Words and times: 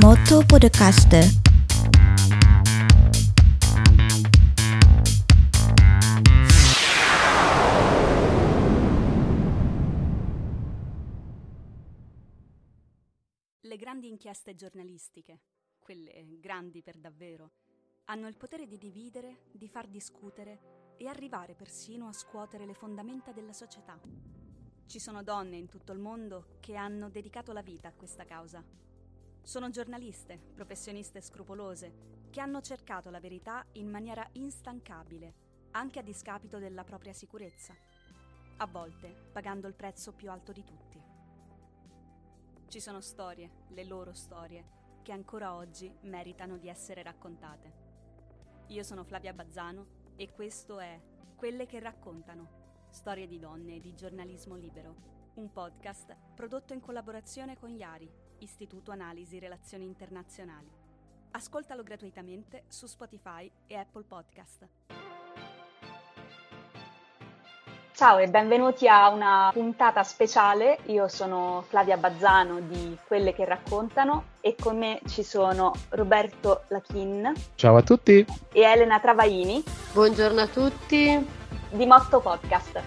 Moto 0.00 0.42
Podcast. 0.46 1.12
Le 13.60 13.76
grandi 13.76 14.08
inchieste 14.08 14.54
giornalistiche, 14.54 15.40
quelle 15.78 16.26
grandi 16.40 16.82
per 16.82 16.96
davvero, 16.96 17.50
hanno 18.06 18.28
il 18.28 18.38
potere 18.38 18.66
di 18.66 18.78
dividere, 18.78 19.42
di 19.52 19.68
far 19.68 19.88
discutere 19.88 20.94
e 20.96 21.06
arrivare 21.06 21.54
persino 21.54 22.08
a 22.08 22.14
scuotere 22.14 22.64
le 22.64 22.72
fondamenta 22.72 23.32
della 23.32 23.52
società. 23.52 24.00
Ci 24.86 24.98
sono 24.98 25.22
donne 25.22 25.58
in 25.58 25.68
tutto 25.68 25.92
il 25.92 25.98
mondo 25.98 26.56
che 26.60 26.76
hanno 26.76 27.10
dedicato 27.10 27.52
la 27.52 27.60
vita 27.60 27.88
a 27.88 27.92
questa 27.92 28.24
causa. 28.24 28.64
Sono 29.44 29.70
giornaliste, 29.70 30.38
professioniste 30.54 31.20
scrupolose, 31.20 32.28
che 32.30 32.40
hanno 32.40 32.60
cercato 32.60 33.10
la 33.10 33.18
verità 33.18 33.66
in 33.72 33.90
maniera 33.90 34.26
instancabile, 34.32 35.34
anche 35.72 35.98
a 35.98 36.02
discapito 36.02 36.58
della 36.58 36.84
propria 36.84 37.12
sicurezza, 37.12 37.74
a 38.58 38.66
volte 38.66 39.12
pagando 39.32 39.66
il 39.66 39.74
prezzo 39.74 40.12
più 40.12 40.30
alto 40.30 40.52
di 40.52 40.64
tutti. 40.64 41.02
Ci 42.68 42.80
sono 42.80 43.00
storie, 43.00 43.50
le 43.70 43.84
loro 43.84 44.14
storie, 44.14 44.64
che 45.02 45.12
ancora 45.12 45.54
oggi 45.54 45.92
meritano 46.02 46.56
di 46.56 46.68
essere 46.68 47.02
raccontate. 47.02 47.72
Io 48.68 48.84
sono 48.84 49.02
Flavia 49.02 49.32
Bazzano 49.32 50.14
e 50.16 50.32
questo 50.32 50.78
è 50.78 50.98
Quelle 51.34 51.66
che 51.66 51.80
raccontano, 51.80 52.86
storie 52.90 53.26
di 53.26 53.40
donne 53.40 53.74
e 53.74 53.80
di 53.80 53.92
giornalismo 53.92 54.54
libero, 54.54 54.94
un 55.34 55.50
podcast 55.50 56.16
prodotto 56.36 56.72
in 56.72 56.80
collaborazione 56.80 57.58
con 57.58 57.70
Iari, 57.70 58.21
Istituto 58.42 58.90
Analisi 58.90 59.38
Relazioni 59.38 59.84
Internazionali. 59.84 60.68
Ascoltalo 61.30 61.82
gratuitamente 61.82 62.64
su 62.66 62.86
Spotify 62.86 63.50
e 63.66 63.76
Apple 63.76 64.02
Podcast. 64.06 64.68
Ciao 67.94 68.18
e 68.18 68.28
benvenuti 68.28 68.88
a 68.88 69.10
una 69.10 69.50
puntata 69.52 70.02
speciale. 70.02 70.78
Io 70.86 71.06
sono 71.06 71.64
Flavia 71.68 71.96
Bazzano 71.96 72.58
di 72.60 72.98
Quelle 73.06 73.32
che 73.32 73.44
raccontano 73.44 74.24
e 74.40 74.56
con 74.58 74.76
me 74.76 75.00
ci 75.06 75.22
sono 75.22 75.72
Roberto 75.90 76.64
Lachin. 76.68 77.32
Ciao 77.54 77.76
a 77.76 77.82
tutti. 77.82 78.26
E 78.52 78.60
Elena 78.60 78.98
Travaini. 78.98 79.62
Buongiorno 79.92 80.40
a 80.40 80.46
tutti. 80.48 81.26
Di 81.70 81.86
Motto 81.86 82.20
Podcast. 82.20 82.82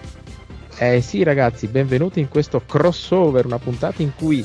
Eh 0.78 1.00
sì 1.00 1.22
ragazzi, 1.22 1.68
benvenuti 1.68 2.20
in 2.20 2.28
questo 2.28 2.60
crossover, 2.60 3.46
una 3.46 3.58
puntata 3.58 4.02
in 4.02 4.14
cui 4.14 4.44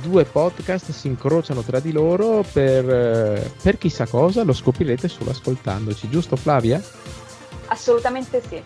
due 0.00 0.24
podcast 0.24 0.90
si 0.90 1.06
incrociano 1.06 1.62
tra 1.62 1.80
di 1.80 1.92
loro 1.92 2.44
per, 2.52 2.88
eh, 2.88 3.52
per 3.62 3.78
chissà 3.78 4.06
cosa, 4.06 4.42
lo 4.42 4.52
scoprirete 4.52 5.08
solo 5.08 5.30
ascoltandoci, 5.30 6.08
giusto 6.08 6.36
Flavia? 6.36 6.82
Assolutamente 7.66 8.42
sì. 8.48 8.62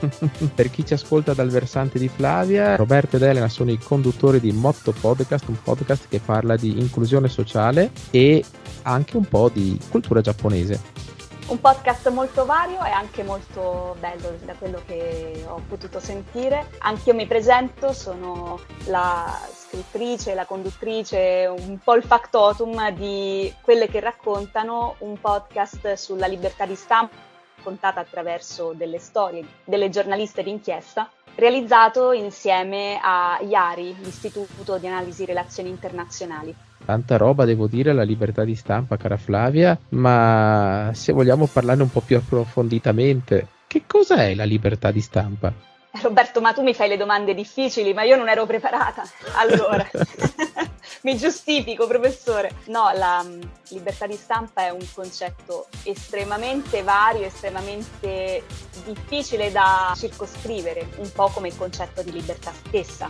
per 0.54 0.70
chi 0.70 0.84
ci 0.84 0.94
ascolta 0.94 1.34
dal 1.34 1.50
versante 1.50 1.98
di 1.98 2.08
Flavia, 2.08 2.76
Roberto 2.76 3.16
ed 3.16 3.22
Elena 3.22 3.48
sono 3.48 3.70
i 3.70 3.78
conduttori 3.78 4.40
di 4.40 4.52
Motto 4.52 4.92
Podcast, 4.98 5.48
un 5.48 5.60
podcast 5.62 6.06
che 6.08 6.20
parla 6.20 6.56
di 6.56 6.78
inclusione 6.78 7.28
sociale 7.28 7.90
e 8.10 8.42
anche 8.82 9.16
un 9.16 9.26
po' 9.26 9.50
di 9.52 9.78
cultura 9.90 10.20
giapponese. 10.20 11.08
Un 11.48 11.60
podcast 11.60 12.08
molto 12.10 12.46
vario 12.46 12.84
e 12.84 12.90
anche 12.90 13.24
molto 13.24 13.96
bello 13.98 14.36
da 14.44 14.54
quello 14.54 14.80
che 14.86 15.44
ho 15.46 15.60
potuto 15.68 15.98
sentire. 15.98 16.70
Anch'io 16.78 17.12
mi 17.12 17.26
presento, 17.26 17.92
sono 17.92 18.60
la 18.86 19.36
scrittrice, 19.70 20.34
la 20.34 20.46
conduttrice, 20.46 21.48
un 21.48 21.78
po' 21.78 21.94
il 21.94 22.02
factotum 22.02 22.90
di 22.90 23.52
quelle 23.60 23.86
che 23.86 24.00
raccontano 24.00 24.96
un 24.98 25.20
podcast 25.20 25.92
sulla 25.92 26.26
libertà 26.26 26.66
di 26.66 26.74
stampa 26.74 27.28
raccontata 27.60 28.00
attraverso 28.00 28.72
delle 28.74 28.98
storie 28.98 29.44
delle 29.64 29.90
giornaliste 29.90 30.42
d'inchiesta, 30.42 31.10
realizzato 31.36 32.12
insieme 32.12 32.98
a 33.00 33.38
IARI, 33.40 33.96
l'Istituto 34.00 34.78
di 34.78 34.86
Analisi 34.86 35.24
Relazioni 35.24 35.68
Internazionali. 35.68 36.54
Tanta 36.84 37.18
roba, 37.18 37.44
devo 37.44 37.66
dire, 37.66 37.92
la 37.92 38.02
libertà 38.02 38.42
di 38.44 38.56
stampa, 38.56 38.96
cara 38.96 39.18
Flavia, 39.18 39.78
ma 39.90 40.90
se 40.94 41.12
vogliamo 41.12 41.46
parlare 41.46 41.82
un 41.82 41.90
po' 41.90 42.00
più 42.00 42.16
approfonditamente, 42.16 43.46
che 43.66 43.82
cosa 43.86 44.24
è 44.24 44.34
la 44.34 44.44
libertà 44.44 44.90
di 44.90 45.00
stampa? 45.02 45.69
Roberto, 45.92 46.40
ma 46.40 46.52
tu 46.52 46.62
mi 46.62 46.72
fai 46.72 46.88
le 46.88 46.96
domande 46.96 47.34
difficili, 47.34 47.92
ma 47.92 48.02
io 48.02 48.16
non 48.16 48.28
ero 48.28 48.46
preparata. 48.46 49.02
Allora, 49.34 49.84
mi 51.02 51.16
giustifico, 51.16 51.86
professore. 51.86 52.52
No, 52.66 52.90
la 52.94 53.20
um, 53.24 53.40
libertà 53.70 54.06
di 54.06 54.14
stampa 54.14 54.62
è 54.62 54.70
un 54.70 54.86
concetto 54.94 55.66
estremamente 55.82 56.82
vario, 56.82 57.26
estremamente 57.26 58.44
difficile 58.84 59.50
da 59.50 59.92
circoscrivere, 59.96 60.90
un 60.98 61.10
po' 61.12 61.28
come 61.28 61.48
il 61.48 61.56
concetto 61.56 62.02
di 62.02 62.12
libertà 62.12 62.52
stessa. 62.52 63.08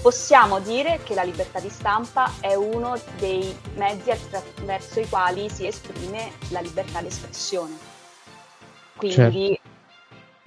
Possiamo 0.00 0.60
dire 0.60 1.00
che 1.02 1.14
la 1.14 1.24
libertà 1.24 1.60
di 1.60 1.70
stampa 1.70 2.30
è 2.40 2.54
uno 2.54 2.96
dei 3.18 3.56
mezzi 3.74 4.10
attraverso 4.10 5.00
i 5.00 5.08
quali 5.08 5.48
si 5.48 5.66
esprime 5.66 6.32
la 6.50 6.60
libertà 6.60 7.00
d'espressione. 7.00 7.96
Quindi 8.96 9.16
certo 9.16 9.67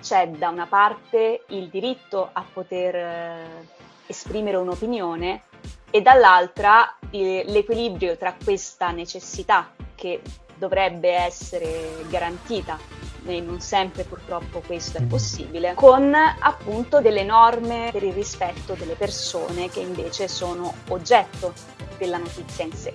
c'è 0.01 0.27
da 0.29 0.49
una 0.49 0.65
parte 0.65 1.43
il 1.49 1.69
diritto 1.69 2.29
a 2.31 2.43
poter 2.51 2.95
eh, 2.95 3.67
esprimere 4.07 4.57
un'opinione 4.57 5.43
e 5.89 6.01
dall'altra 6.01 6.97
eh, 7.09 7.43
l'equilibrio 7.47 8.17
tra 8.17 8.35
questa 8.43 8.91
necessità 8.91 9.71
che 9.95 10.21
dovrebbe 10.55 11.09
essere 11.09 12.05
garantita 12.09 12.77
e 13.25 13.39
non 13.41 13.61
sempre 13.61 14.03
purtroppo 14.03 14.61
questo 14.65 14.97
è 14.97 15.01
mm. 15.01 15.07
possibile, 15.07 15.73
con 15.73 16.13
appunto 16.13 17.01
delle 17.01 17.23
norme 17.23 17.89
per 17.91 18.03
il 18.03 18.13
rispetto 18.13 18.73
delle 18.73 18.95
persone 18.95 19.69
che 19.69 19.79
invece 19.79 20.27
sono 20.27 20.73
oggetto 20.89 21.53
della 21.97 22.17
notizia 22.17 22.65
in 22.65 22.73
sé. 22.73 22.93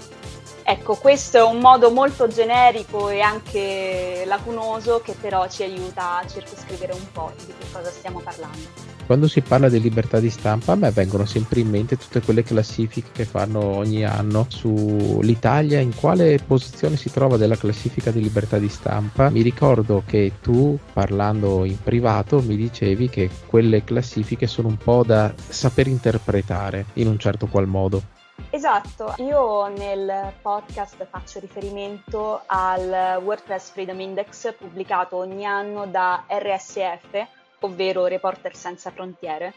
Ecco, 0.69 0.97
questo 0.97 1.37
è 1.37 1.43
un 1.45 1.61
modo 1.61 1.93
molto 1.93 2.27
generico 2.27 3.09
e 3.09 3.21
anche 3.21 4.25
lacunoso 4.27 5.01
che 5.01 5.15
però 5.19 5.49
ci 5.49 5.63
aiuta 5.63 6.19
a 6.19 6.27
circoscrivere 6.27 6.93
un 6.93 7.07
po' 7.13 7.31
di 7.39 7.53
che 7.57 7.67
cosa 7.71 7.89
stiamo 7.89 8.19
parlando. 8.19 8.59
Quando 9.07 9.29
si 9.29 9.43
parla 9.43 9.69
di 9.69 9.81
libertà 9.81 10.19
di 10.19 10.29
stampa, 10.29 10.73
a 10.73 10.75
me 10.75 10.91
vengono 10.91 11.25
sempre 11.25 11.61
in 11.61 11.69
mente 11.69 11.97
tutte 11.97 12.21
quelle 12.21 12.43
classifiche 12.43 13.11
che 13.13 13.25
fanno 13.25 13.61
ogni 13.61 14.05
anno 14.05 14.47
sull'Italia, 14.49 15.79
in 15.79 15.95
quale 15.95 16.41
posizione 16.45 16.97
si 16.97 17.13
trova 17.13 17.37
della 17.37 17.57
classifica 17.57 18.11
di 18.11 18.21
libertà 18.21 18.59
di 18.59 18.69
stampa. 18.69 19.31
Mi 19.31 19.43
ricordo 19.43 20.03
che 20.05 20.33
tu, 20.43 20.77
parlando 20.93 21.65
in 21.65 21.81
privato, 21.81 22.43
mi 22.43 22.57
dicevi 22.57 23.09
che 23.09 23.31
quelle 23.47 23.85
classifiche 23.85 24.49
sono 24.49 24.67
un 24.67 24.79
po' 24.79 25.05
da 25.07 25.33
saper 25.37 25.87
interpretare 25.87 26.87
in 26.95 27.07
un 27.07 27.21
certo 27.21 27.47
qual 27.47 27.69
modo. 27.69 28.03
Esatto, 28.51 29.15
io 29.19 29.67
nel 29.67 30.33
podcast 30.41 31.05
faccio 31.11 31.41
riferimento 31.41 32.43
al 32.47 33.21
WordPress 33.21 33.71
Freedom 33.71 33.99
Index 34.01 34.55
pubblicato 34.57 35.17
ogni 35.17 35.45
anno 35.45 35.87
da 35.87 36.25
RSF, 36.29 37.27
ovvero 37.61 38.07
Reporter 38.07 38.55
Senza 38.55 38.91
Frontiere, 38.93 39.53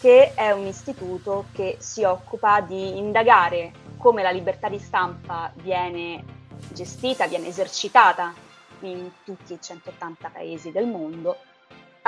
che 0.00 0.34
è 0.34 0.50
un 0.50 0.66
istituto 0.66 1.46
che 1.52 1.76
si 1.78 2.02
occupa 2.02 2.60
di 2.60 2.98
indagare 2.98 3.72
come 3.96 4.22
la 4.22 4.30
libertà 4.30 4.68
di 4.68 4.78
stampa 4.78 5.50
viene 5.54 6.24
gestita, 6.72 7.26
viene 7.26 7.46
esercitata 7.46 8.34
in 8.80 9.08
tutti 9.24 9.52
i 9.54 9.58
180 9.60 10.30
paesi 10.30 10.72
del 10.72 10.86
mondo 10.86 11.38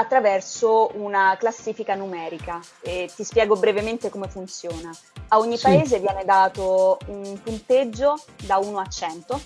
attraverso 0.01 0.91
una 0.95 1.37
classifica 1.39 1.95
numerica 1.95 2.59
e 2.81 3.11
ti 3.15 3.23
spiego 3.23 3.57
brevemente 3.57 4.09
come 4.09 4.29
funziona. 4.29 4.91
A 5.29 5.39
ogni 5.39 5.57
sì. 5.57 5.65
paese 5.65 5.99
viene 5.99 6.25
dato 6.25 6.99
un 7.07 7.39
punteggio 7.43 8.19
da 8.45 8.57
1 8.57 8.79
a 8.79 8.87
100 8.87 9.41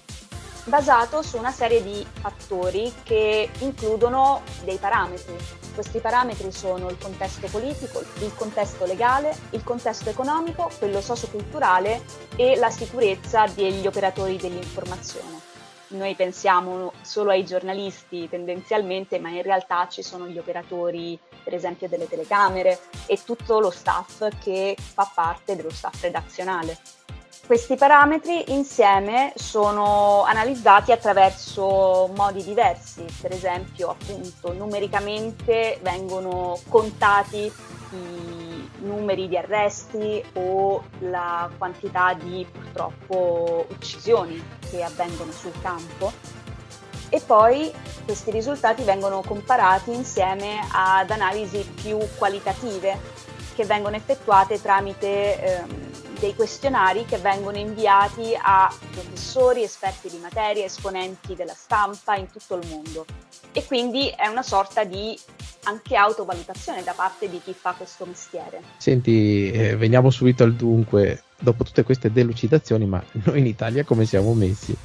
basato 0.66 1.20
su 1.22 1.36
una 1.36 1.50
serie 1.50 1.82
di 1.82 2.06
fattori 2.20 2.92
che 3.02 3.50
includono 3.58 4.42
dei 4.62 4.78
parametri. 4.78 5.36
Questi 5.74 5.98
parametri 5.98 6.52
sono 6.52 6.88
il 6.88 6.96
contesto 6.98 7.48
politico, 7.48 8.00
il 8.20 8.32
contesto 8.34 8.86
legale, 8.86 9.36
il 9.50 9.64
contesto 9.64 10.08
economico, 10.08 10.70
quello 10.78 11.00
socioculturale 11.00 12.02
e 12.36 12.56
la 12.56 12.70
sicurezza 12.70 13.44
degli 13.54 13.86
operatori 13.86 14.36
dell'informazione 14.36 15.52
noi 15.88 16.14
pensiamo 16.14 16.92
solo 17.02 17.30
ai 17.30 17.44
giornalisti 17.44 18.28
tendenzialmente, 18.28 19.18
ma 19.18 19.30
in 19.30 19.42
realtà 19.42 19.88
ci 19.88 20.02
sono 20.02 20.26
gli 20.26 20.38
operatori, 20.38 21.18
per 21.42 21.54
esempio, 21.54 21.88
delle 21.88 22.08
telecamere 22.08 22.78
e 23.06 23.20
tutto 23.24 23.60
lo 23.60 23.70
staff 23.70 24.28
che 24.42 24.76
fa 24.78 25.10
parte 25.14 25.56
dello 25.56 25.70
staff 25.70 26.02
redazionale. 26.02 26.78
Questi 27.46 27.76
parametri 27.76 28.52
insieme 28.52 29.34
sono 29.36 30.22
analizzati 30.22 30.92
attraverso 30.92 32.10
modi 32.16 32.42
diversi, 32.42 33.04
per 33.20 33.32
esempio 33.32 33.90
appunto 33.90 34.54
numericamente 34.54 35.78
vengono 35.82 36.58
contati 36.70 37.52
i 37.90 38.43
numeri 38.84 39.28
di 39.28 39.36
arresti 39.36 40.22
o 40.34 40.84
la 41.00 41.50
quantità 41.58 42.14
di 42.14 42.46
purtroppo 42.50 43.66
uccisioni 43.68 44.42
che 44.70 44.82
avvengono 44.82 45.32
sul 45.32 45.52
campo 45.60 46.12
e 47.08 47.20
poi 47.20 47.72
questi 48.04 48.30
risultati 48.30 48.82
vengono 48.82 49.22
comparati 49.22 49.92
insieme 49.92 50.58
ad 50.72 51.10
analisi 51.10 51.64
più 51.80 51.98
qualitative 52.16 52.98
che 53.54 53.64
vengono 53.64 53.96
effettuate 53.96 54.60
tramite 54.60 55.40
ehm, 55.40 55.92
dei 56.18 56.34
questionari 56.34 57.04
che 57.04 57.18
vengono 57.18 57.56
inviati 57.56 58.36
a 58.36 58.72
professori, 58.90 59.62
esperti 59.62 60.08
di 60.08 60.18
materia, 60.18 60.64
esponenti 60.64 61.34
della 61.34 61.54
stampa 61.54 62.16
in 62.16 62.30
tutto 62.30 62.56
il 62.56 62.66
mondo. 62.68 63.04
E 63.52 63.64
quindi 63.64 64.08
è 64.08 64.26
una 64.26 64.42
sorta 64.42 64.84
di 64.84 65.18
anche 65.64 65.96
autovalutazione 65.96 66.82
da 66.82 66.92
parte 66.92 67.28
di 67.28 67.40
chi 67.42 67.52
fa 67.52 67.72
questo 67.72 68.06
mestiere. 68.06 68.62
Senti, 68.76 69.50
eh, 69.50 69.76
veniamo 69.76 70.10
subito 70.10 70.44
al 70.44 70.54
dunque, 70.54 71.24
dopo 71.38 71.64
tutte 71.64 71.82
queste 71.82 72.12
delucidazioni, 72.12 72.86
ma 72.86 73.02
noi 73.24 73.40
in 73.40 73.46
Italia 73.46 73.84
come 73.84 74.04
siamo 74.06 74.32
messi? 74.34 74.76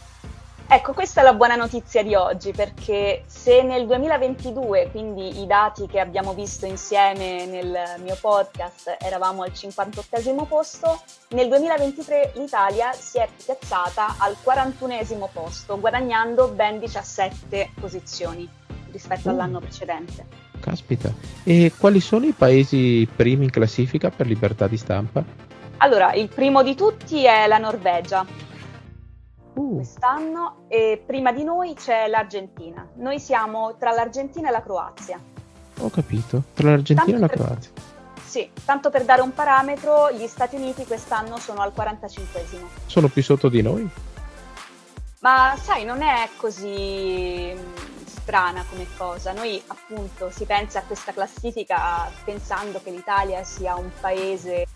Ecco, 0.71 0.93
questa 0.93 1.21
è 1.21 1.23
la 1.23 1.33
buona 1.33 1.55
notizia 1.55 2.03
di 2.03 2.13
oggi, 2.13 2.51
perché 2.51 3.23
se 3.25 3.63
nel 3.63 3.87
2022, 3.87 4.89
quindi 4.91 5.41
i 5.41 5.47
dati 5.47 5.87
che 5.87 5.99
abbiamo 5.99 6.35
visto 6.35 6.67
insieme 6.67 7.47
nel 7.47 7.75
mio 8.03 8.15
podcast, 8.21 8.97
eravamo 8.99 9.41
al 9.41 9.51
58 9.51 10.45
posto, 10.47 11.01
nel 11.29 11.47
2023 11.49 12.33
l'Italia 12.35 12.93
si 12.93 13.17
è 13.17 13.27
piazzata 13.43 14.17
al 14.19 14.35
41 14.43 15.29
posto, 15.33 15.79
guadagnando 15.79 16.49
ben 16.49 16.77
17 16.77 17.71
posizioni 17.81 18.47
rispetto 18.91 19.29
uh, 19.29 19.31
all'anno 19.31 19.59
precedente. 19.59 20.48
Caspita, 20.69 21.11
e 21.43 21.73
quali 21.75 21.99
sono 21.99 22.25
i 22.25 22.31
paesi 22.31 23.07
primi 23.15 23.45
in 23.45 23.49
classifica 23.49 24.11
per 24.11 24.27
libertà 24.27 24.67
di 24.67 24.77
stampa? 24.77 25.23
Allora, 25.77 26.13
il 26.13 26.29
primo 26.29 26.61
di 26.61 26.75
tutti 26.75 27.23
è 27.23 27.47
la 27.47 27.57
Norvegia, 27.57 28.23
uh. 29.53 29.75
quest'anno 29.77 30.65
e 30.67 31.01
prima 31.03 31.31
di 31.31 31.43
noi 31.43 31.73
c'è 31.73 32.07
l'Argentina. 32.07 32.87
Noi 32.97 33.19
siamo 33.19 33.77
tra 33.79 33.91
l'Argentina 33.91 34.49
e 34.49 34.51
la 34.51 34.61
Croazia. 34.61 35.19
Ho 35.79 35.89
capito, 35.89 36.43
tra 36.53 36.69
l'Argentina 36.69 37.17
tanto 37.17 37.17
e 37.17 37.19
la 37.19 37.27
per... 37.27 37.37
Croazia. 37.37 37.71
Sì, 38.23 38.47
tanto 38.63 38.91
per 38.91 39.05
dare 39.05 39.21
un 39.21 39.33
parametro, 39.33 40.11
gli 40.11 40.27
Stati 40.27 40.55
Uniti 40.55 40.85
quest'anno 40.85 41.37
sono 41.37 41.61
al 41.61 41.73
45esimo. 41.75 42.65
Sono 42.85 43.07
più 43.07 43.23
sotto 43.23 43.49
di 43.49 43.63
noi? 43.63 43.89
Ma 45.21 45.55
sai, 45.59 45.83
non 45.83 46.03
è 46.03 46.29
così 46.37 47.55
strana 48.29 48.63
come 48.69 48.85
cosa. 48.95 49.33
Noi 49.33 49.61
appunto 49.65 50.29
si 50.29 50.45
pensa 50.45 50.79
a 50.79 50.83
questa 50.83 51.11
classifica 51.11 52.11
pensando 52.23 52.79
che 52.83 52.91
l'Italia 52.91 53.43
sia 53.43 53.75
un 53.75 53.89
paese 53.99 54.67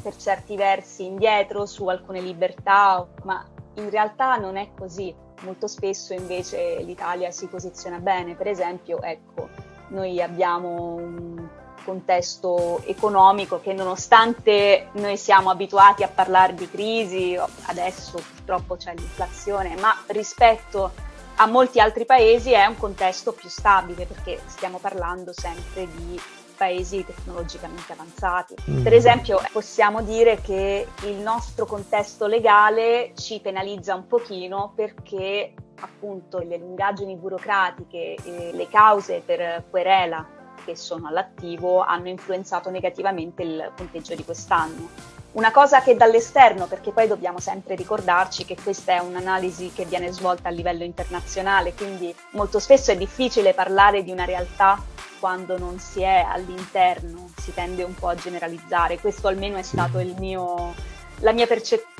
per 0.00 0.14
certi 0.16 0.54
versi 0.54 1.06
indietro 1.06 1.66
su 1.66 1.88
alcune 1.88 2.20
libertà, 2.20 3.04
ma 3.24 3.44
in 3.74 3.90
realtà 3.90 4.36
non 4.36 4.56
è 4.56 4.70
così. 4.78 5.12
Molto 5.40 5.66
spesso 5.66 6.12
invece 6.12 6.80
l'Italia 6.82 7.32
si 7.32 7.48
posiziona 7.48 7.98
bene. 7.98 8.36
Per 8.36 8.46
esempio, 8.46 9.02
ecco, 9.02 9.48
noi 9.88 10.22
abbiamo 10.22 10.94
un 10.94 11.48
contesto 11.84 12.80
economico 12.84 13.58
che 13.60 13.72
nonostante 13.72 14.90
noi 14.92 15.16
siamo 15.16 15.50
abituati 15.50 16.04
a 16.04 16.08
parlare 16.08 16.54
di 16.54 16.70
crisi, 16.70 17.36
adesso 17.62 18.22
purtroppo 18.34 18.76
c'è 18.76 18.94
l'inflazione, 18.94 19.74
ma 19.80 19.96
rispetto 20.08 21.08
a 21.40 21.46
molti 21.46 21.80
altri 21.80 22.04
paesi 22.04 22.52
è 22.52 22.66
un 22.66 22.76
contesto 22.76 23.32
più 23.32 23.48
stabile 23.48 24.04
perché 24.04 24.40
stiamo 24.44 24.76
parlando 24.78 25.32
sempre 25.32 25.88
di 25.90 26.20
paesi 26.54 27.02
tecnologicamente 27.02 27.92
avanzati. 27.92 28.54
Mm. 28.68 28.82
Per 28.82 28.92
esempio, 28.92 29.40
possiamo 29.50 30.02
dire 30.02 30.38
che 30.42 30.86
il 31.04 31.14
nostro 31.14 31.64
contesto 31.64 32.26
legale 32.26 33.12
ci 33.14 33.40
penalizza 33.40 33.94
un 33.94 34.06
pochino 34.06 34.74
perché 34.76 35.54
appunto 35.80 36.40
le 36.40 36.58
lungaggini 36.58 37.16
burocratiche 37.16 38.16
e 38.22 38.50
le 38.52 38.68
cause 38.68 39.22
per 39.24 39.64
querela 39.70 40.28
che 40.62 40.76
sono 40.76 41.08
all'attivo 41.08 41.80
hanno 41.80 42.08
influenzato 42.08 42.68
negativamente 42.68 43.42
il 43.42 43.72
punteggio 43.74 44.14
di 44.14 44.24
quest'anno. 44.24 45.19
Una 45.32 45.52
cosa 45.52 45.80
che 45.80 45.94
dall'esterno, 45.94 46.66
perché 46.66 46.90
poi 46.90 47.06
dobbiamo 47.06 47.38
sempre 47.38 47.76
ricordarci 47.76 48.44
che 48.44 48.56
questa 48.60 48.94
è 48.94 48.98
un'analisi 48.98 49.70
che 49.72 49.84
viene 49.84 50.10
svolta 50.10 50.48
a 50.48 50.50
livello 50.50 50.82
internazionale, 50.82 51.72
quindi 51.72 52.12
molto 52.30 52.58
spesso 52.58 52.90
è 52.90 52.96
difficile 52.96 53.54
parlare 53.54 54.02
di 54.02 54.10
una 54.10 54.24
realtà 54.24 54.82
quando 55.20 55.56
non 55.56 55.78
si 55.78 56.02
è 56.02 56.26
all'interno, 56.28 57.30
si 57.36 57.54
tende 57.54 57.84
un 57.84 57.94
po' 57.94 58.08
a 58.08 58.16
generalizzare. 58.16 58.98
Questo 58.98 59.28
almeno 59.28 59.56
è 59.56 59.62
stato 59.62 59.98
mio, 60.18 60.74
la 61.20 61.32
mia 61.32 61.46
percezione. 61.46 61.98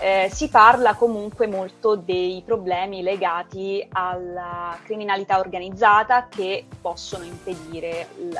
Eh, 0.00 0.28
si 0.32 0.48
parla 0.48 0.94
comunque 0.94 1.46
molto 1.46 1.94
dei 1.94 2.42
problemi 2.44 3.02
legati 3.02 3.86
alla 3.92 4.76
criminalità 4.82 5.38
organizzata 5.38 6.26
che 6.28 6.66
possono 6.80 7.24
impedire 7.24 8.08
il 8.18 8.38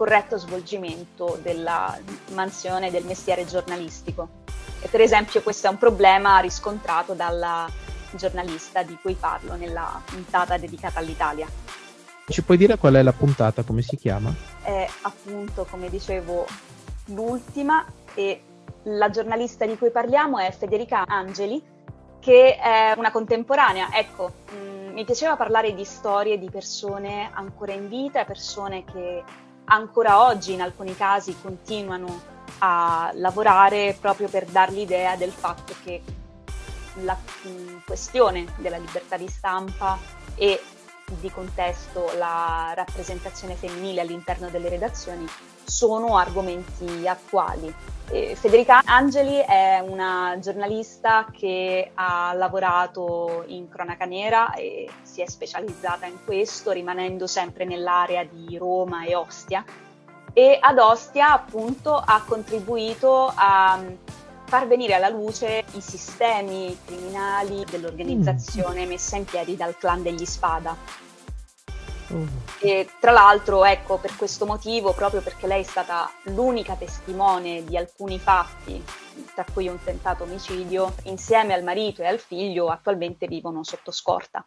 corretto 0.00 0.38
svolgimento 0.38 1.38
della 1.42 1.94
mansione 2.32 2.90
del 2.90 3.04
mestiere 3.04 3.44
giornalistico. 3.44 4.28
E 4.80 4.88
per 4.88 5.02
esempio 5.02 5.42
questo 5.42 5.66
è 5.66 5.70
un 5.70 5.76
problema 5.76 6.38
riscontrato 6.38 7.12
dalla 7.12 7.70
giornalista 8.12 8.82
di 8.82 8.96
cui 9.02 9.12
parlo 9.12 9.56
nella 9.56 10.00
puntata 10.06 10.56
dedicata 10.56 11.00
all'Italia. 11.00 11.46
Ci 12.26 12.42
puoi 12.42 12.56
dire 12.56 12.78
qual 12.78 12.94
è 12.94 13.02
la 13.02 13.12
puntata, 13.12 13.62
come 13.62 13.82
si 13.82 13.98
chiama? 13.98 14.34
È 14.62 14.88
appunto, 15.02 15.66
come 15.68 15.90
dicevo, 15.90 16.46
l'ultima 17.08 17.84
e 18.14 18.40
la 18.84 19.10
giornalista 19.10 19.66
di 19.66 19.76
cui 19.76 19.90
parliamo 19.90 20.38
è 20.38 20.50
Federica 20.50 21.04
Angeli, 21.06 21.62
che 22.20 22.56
è 22.56 22.94
una 22.96 23.10
contemporanea. 23.10 23.90
Ecco, 23.92 24.32
mh, 24.50 24.56
mm, 24.56 24.92
mi 24.94 25.04
piaceva 25.04 25.36
parlare 25.36 25.74
di 25.74 25.84
storie 25.84 26.38
di 26.38 26.48
persone 26.48 27.28
ancora 27.34 27.72
in 27.72 27.86
vita, 27.90 28.24
persone 28.24 28.82
che 28.84 29.22
ancora 29.64 30.24
oggi 30.24 30.52
in 30.52 30.62
alcuni 30.62 30.96
casi 30.96 31.36
continuano 31.40 32.38
a 32.58 33.10
lavorare 33.14 33.96
proprio 34.00 34.28
per 34.28 34.44
dar 34.46 34.70
l'idea 34.70 35.16
del 35.16 35.30
fatto 35.30 35.74
che 35.82 36.02
la 37.02 37.16
mm, 37.46 37.78
questione 37.86 38.46
della 38.56 38.78
libertà 38.78 39.16
di 39.16 39.28
stampa 39.28 39.98
e 40.34 40.60
di 41.18 41.30
contesto 41.30 42.10
la 42.16 42.72
rappresentazione 42.74 43.54
femminile 43.54 44.00
all'interno 44.00 44.48
delle 44.48 44.68
redazioni 44.68 45.26
sono 45.64 46.16
argomenti 46.16 47.06
attuali. 47.06 47.72
Federica 48.10 48.82
Angeli 48.84 49.36
è 49.36 49.78
una 49.86 50.36
giornalista 50.40 51.26
che 51.30 51.92
ha 51.94 52.32
lavorato 52.34 53.44
in 53.46 53.68
cronaca 53.68 54.04
nera 54.04 54.52
e 54.54 54.88
si 55.02 55.22
è 55.22 55.26
specializzata 55.26 56.06
in 56.06 56.18
questo, 56.24 56.72
rimanendo 56.72 57.28
sempre 57.28 57.64
nell'area 57.64 58.24
di 58.24 58.58
Roma 58.58 59.04
e 59.04 59.14
Ostia. 59.14 59.64
E 60.32 60.58
ad 60.60 60.78
Ostia 60.78 61.32
appunto 61.32 61.94
ha 61.94 62.20
contribuito 62.26 63.32
a 63.32 63.80
far 64.44 64.66
venire 64.66 64.94
alla 64.94 65.08
luce 65.08 65.64
i 65.74 65.80
sistemi 65.80 66.76
criminali 66.84 67.64
dell'organizzazione 67.70 68.86
mm. 68.86 68.88
messa 68.88 69.16
in 69.16 69.24
piedi 69.24 69.54
dal 69.54 69.76
clan 69.76 70.02
degli 70.02 70.26
Spada. 70.26 70.76
Mm. 72.12 72.26
E 72.62 72.86
tra 73.00 73.10
l'altro, 73.10 73.64
ecco, 73.64 73.96
per 73.96 74.14
questo 74.16 74.44
motivo, 74.44 74.92
proprio 74.92 75.22
perché 75.22 75.46
lei 75.46 75.62
è 75.62 75.66
stata 75.66 76.10
l'unica 76.24 76.74
testimone 76.74 77.64
di 77.64 77.74
alcuni 77.74 78.18
fatti, 78.18 78.84
tra 79.34 79.46
cui 79.50 79.66
un 79.66 79.82
tentato 79.82 80.24
omicidio, 80.24 80.94
insieme 81.04 81.54
al 81.54 81.62
marito 81.62 82.02
e 82.02 82.06
al 82.06 82.18
figlio 82.18 82.68
attualmente 82.68 83.26
vivono 83.26 83.64
sotto 83.64 83.90
scorta. 83.90 84.44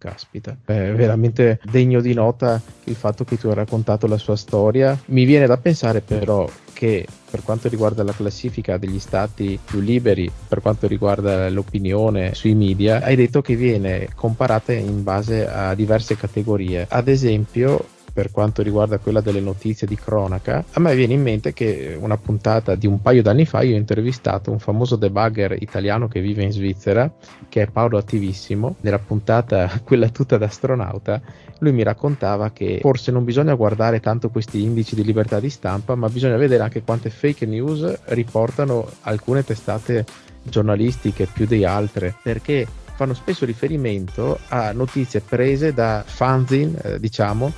Caspita, 0.00 0.56
è 0.64 0.92
veramente 0.94 1.60
degno 1.70 2.00
di 2.00 2.14
nota 2.14 2.58
il 2.84 2.94
fatto 2.94 3.24
che 3.24 3.36
tu 3.36 3.48
hai 3.48 3.54
raccontato 3.54 4.06
la 4.06 4.16
sua 4.16 4.34
storia. 4.34 4.98
Mi 5.08 5.26
viene 5.26 5.46
da 5.46 5.58
pensare 5.58 6.00
però 6.00 6.48
che 6.72 7.06
per 7.30 7.42
quanto 7.42 7.68
riguarda 7.68 8.02
la 8.02 8.14
classifica 8.14 8.78
degli 8.78 8.98
stati 8.98 9.58
più 9.62 9.80
liberi, 9.80 10.32
per 10.48 10.62
quanto 10.62 10.86
riguarda 10.86 11.50
l'opinione 11.50 12.32
sui 12.32 12.54
media, 12.54 13.02
hai 13.02 13.14
detto 13.14 13.42
che 13.42 13.54
viene 13.56 14.08
comparata 14.14 14.72
in 14.72 15.02
base 15.02 15.46
a 15.46 15.74
diverse 15.74 16.16
categorie. 16.16 16.86
Ad 16.88 17.06
esempio, 17.06 17.84
per 18.12 18.30
quanto 18.30 18.62
riguarda 18.62 18.98
quella 18.98 19.20
delle 19.20 19.40
notizie 19.40 19.86
di 19.86 19.96
cronaca, 19.96 20.64
a 20.72 20.80
me 20.80 20.94
viene 20.94 21.14
in 21.14 21.22
mente 21.22 21.52
che 21.52 21.96
una 21.98 22.16
puntata 22.16 22.74
di 22.74 22.86
un 22.86 23.00
paio 23.00 23.22
d'anni 23.22 23.44
fa 23.44 23.62
io 23.62 23.74
ho 23.74 23.78
intervistato 23.78 24.50
un 24.50 24.58
famoso 24.58 24.96
debugger 24.96 25.56
italiano 25.60 26.08
che 26.08 26.20
vive 26.20 26.42
in 26.42 26.52
Svizzera, 26.52 27.10
che 27.48 27.62
è 27.62 27.66
Paolo 27.66 27.98
Attivissimo, 27.98 28.76
nella 28.80 28.98
puntata 28.98 29.70
quella 29.84 30.08
tutta 30.08 30.38
da 30.38 30.46
astronauta, 30.46 31.20
lui 31.60 31.72
mi 31.72 31.82
raccontava 31.82 32.50
che 32.50 32.78
forse 32.80 33.10
non 33.10 33.24
bisogna 33.24 33.54
guardare 33.54 34.00
tanto 34.00 34.30
questi 34.30 34.62
indici 34.62 34.94
di 34.94 35.04
libertà 35.04 35.40
di 35.40 35.50
stampa, 35.50 35.94
ma 35.94 36.08
bisogna 36.08 36.36
vedere 36.36 36.62
anche 36.62 36.82
quante 36.82 37.10
fake 37.10 37.46
news 37.46 38.00
riportano 38.06 38.88
alcune 39.02 39.44
testate 39.44 40.04
giornalistiche 40.42 41.26
più 41.26 41.46
di 41.46 41.64
altre, 41.64 42.14
perché 42.22 42.66
fanno 43.00 43.14
spesso 43.14 43.46
riferimento 43.46 44.38
a 44.48 44.72
notizie 44.72 45.20
prese 45.20 45.72
da 45.72 46.02
fanzine, 46.04 46.78
eh, 46.82 47.00
diciamo, 47.00 47.50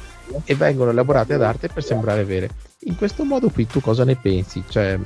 e 0.45 0.55
vengono 0.55 0.91
elaborate 0.91 1.35
ad 1.35 1.43
arte 1.43 1.69
per 1.69 1.85
sembrare 1.85 2.25
vere. 2.25 2.49
In 2.81 2.97
questo 2.97 3.25
modo 3.25 3.50
qui 3.50 3.67
tu 3.67 3.81
cosa 3.81 4.05
ne 4.05 4.17
pensi? 4.17 4.64
Cioè, 4.69 4.99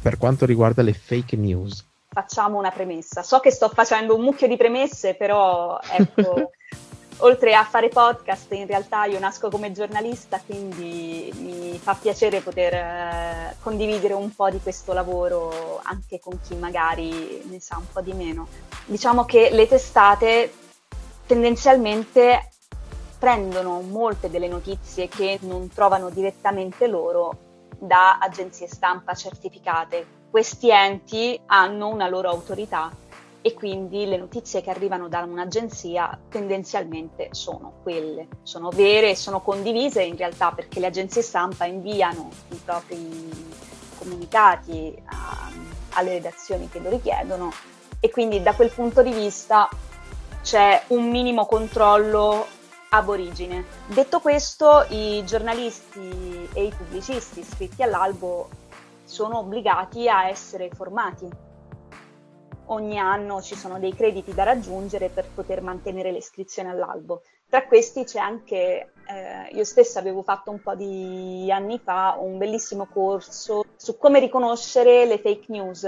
per 0.00 0.18
quanto 0.18 0.46
riguarda 0.46 0.82
le 0.82 0.92
fake 0.92 1.36
news? 1.36 1.84
Facciamo 2.08 2.58
una 2.58 2.70
premessa. 2.70 3.22
So 3.22 3.40
che 3.40 3.50
sto 3.50 3.68
facendo 3.68 4.14
un 4.14 4.22
mucchio 4.22 4.46
di 4.46 4.56
premesse, 4.56 5.14
però 5.14 5.78
ecco, 5.90 6.50
oltre 7.18 7.54
a 7.54 7.64
fare 7.64 7.88
podcast, 7.88 8.52
in 8.52 8.66
realtà 8.66 9.04
io 9.04 9.18
nasco 9.18 9.48
come 9.48 9.72
giornalista, 9.72 10.40
quindi 10.44 11.32
mi 11.38 11.78
fa 11.82 11.94
piacere 11.94 12.40
poter 12.40 12.74
eh, 12.74 13.56
condividere 13.60 14.14
un 14.14 14.34
po' 14.34 14.50
di 14.50 14.60
questo 14.62 14.92
lavoro 14.92 15.80
anche 15.82 16.20
con 16.20 16.38
chi 16.40 16.54
magari 16.54 17.42
ne 17.48 17.60
sa 17.60 17.76
un 17.78 17.86
po' 17.92 18.00
di 18.00 18.12
meno. 18.12 18.46
Diciamo 18.86 19.24
che 19.24 19.50
le 19.50 19.66
testate 19.66 20.52
tendenzialmente 21.26 22.50
prendono 23.24 23.80
molte 23.80 24.28
delle 24.28 24.48
notizie 24.48 25.08
che 25.08 25.38
non 25.44 25.68
trovano 25.68 26.10
direttamente 26.10 26.86
loro 26.86 27.38
da 27.78 28.18
agenzie 28.18 28.68
stampa 28.68 29.14
certificate. 29.14 30.06
Questi 30.30 30.68
enti 30.68 31.40
hanno 31.46 31.88
una 31.88 32.06
loro 32.06 32.28
autorità 32.28 32.94
e 33.40 33.54
quindi 33.54 34.04
le 34.04 34.18
notizie 34.18 34.60
che 34.60 34.68
arrivano 34.68 35.08
da 35.08 35.20
un'agenzia 35.20 36.18
tendenzialmente 36.28 37.28
sono 37.30 37.76
quelle, 37.82 38.28
sono 38.42 38.68
vere 38.68 39.12
e 39.12 39.16
sono 39.16 39.40
condivise 39.40 40.02
in 40.02 40.18
realtà 40.18 40.52
perché 40.52 40.78
le 40.78 40.88
agenzie 40.88 41.22
stampa 41.22 41.64
inviano 41.64 42.28
i 42.50 42.60
propri 42.62 43.30
comunicati 43.96 44.94
a, 45.06 45.50
alle 45.94 46.10
redazioni 46.10 46.68
che 46.68 46.78
lo 46.78 46.90
richiedono 46.90 47.50
e 48.00 48.10
quindi 48.10 48.42
da 48.42 48.52
quel 48.52 48.70
punto 48.70 49.00
di 49.00 49.12
vista 49.12 49.66
c'è 50.42 50.82
un 50.88 51.08
minimo 51.08 51.46
controllo 51.46 52.53
ab 52.94 53.08
origine. 53.08 53.64
Detto 53.86 54.20
questo, 54.20 54.86
i 54.88 55.24
giornalisti 55.24 56.48
e 56.52 56.64
i 56.64 56.74
pubblicisti 56.76 57.40
iscritti 57.40 57.82
all'albo 57.82 58.48
sono 59.04 59.38
obbligati 59.38 60.08
a 60.08 60.28
essere 60.28 60.70
formati 60.72 61.52
ogni 62.66 62.98
anno 62.98 63.42
ci 63.42 63.56
sono 63.56 63.78
dei 63.78 63.94
crediti 63.94 64.32
da 64.32 64.44
raggiungere 64.44 65.08
per 65.08 65.26
poter 65.34 65.60
mantenere 65.60 66.12
l'iscrizione 66.12 66.70
all'albo. 66.70 67.22
Tra 67.48 67.66
questi 67.66 68.04
c'è 68.04 68.18
anche, 68.18 68.92
eh, 69.06 69.54
io 69.54 69.64
stessa 69.64 69.98
avevo 69.98 70.22
fatto 70.22 70.50
un 70.50 70.60
po' 70.60 70.74
di 70.74 71.50
anni 71.52 71.78
fa 71.78 72.16
un 72.18 72.38
bellissimo 72.38 72.86
corso 72.86 73.64
su 73.76 73.98
come 73.98 74.18
riconoscere 74.18 75.04
le 75.04 75.18
fake 75.18 75.46
news 75.48 75.84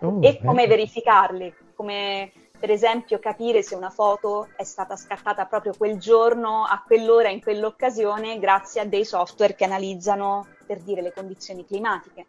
oh, 0.00 0.18
e 0.20 0.40
come 0.42 0.64
eh. 0.64 0.66
verificarle, 0.66 1.54
come 1.74 2.32
per 2.60 2.70
esempio 2.70 3.18
capire 3.18 3.62
se 3.62 3.74
una 3.74 3.88
foto 3.88 4.48
è 4.54 4.64
stata 4.64 4.94
scattata 4.94 5.46
proprio 5.46 5.72
quel 5.76 5.98
giorno, 5.98 6.64
a 6.64 6.82
quell'ora, 6.86 7.30
in 7.30 7.40
quell'occasione, 7.40 8.38
grazie 8.38 8.82
a 8.82 8.84
dei 8.84 9.06
software 9.06 9.54
che 9.54 9.64
analizzano 9.64 10.46
per 10.66 10.80
dire 10.80 11.00
le 11.00 11.12
condizioni 11.14 11.64
climatiche. 11.64 12.26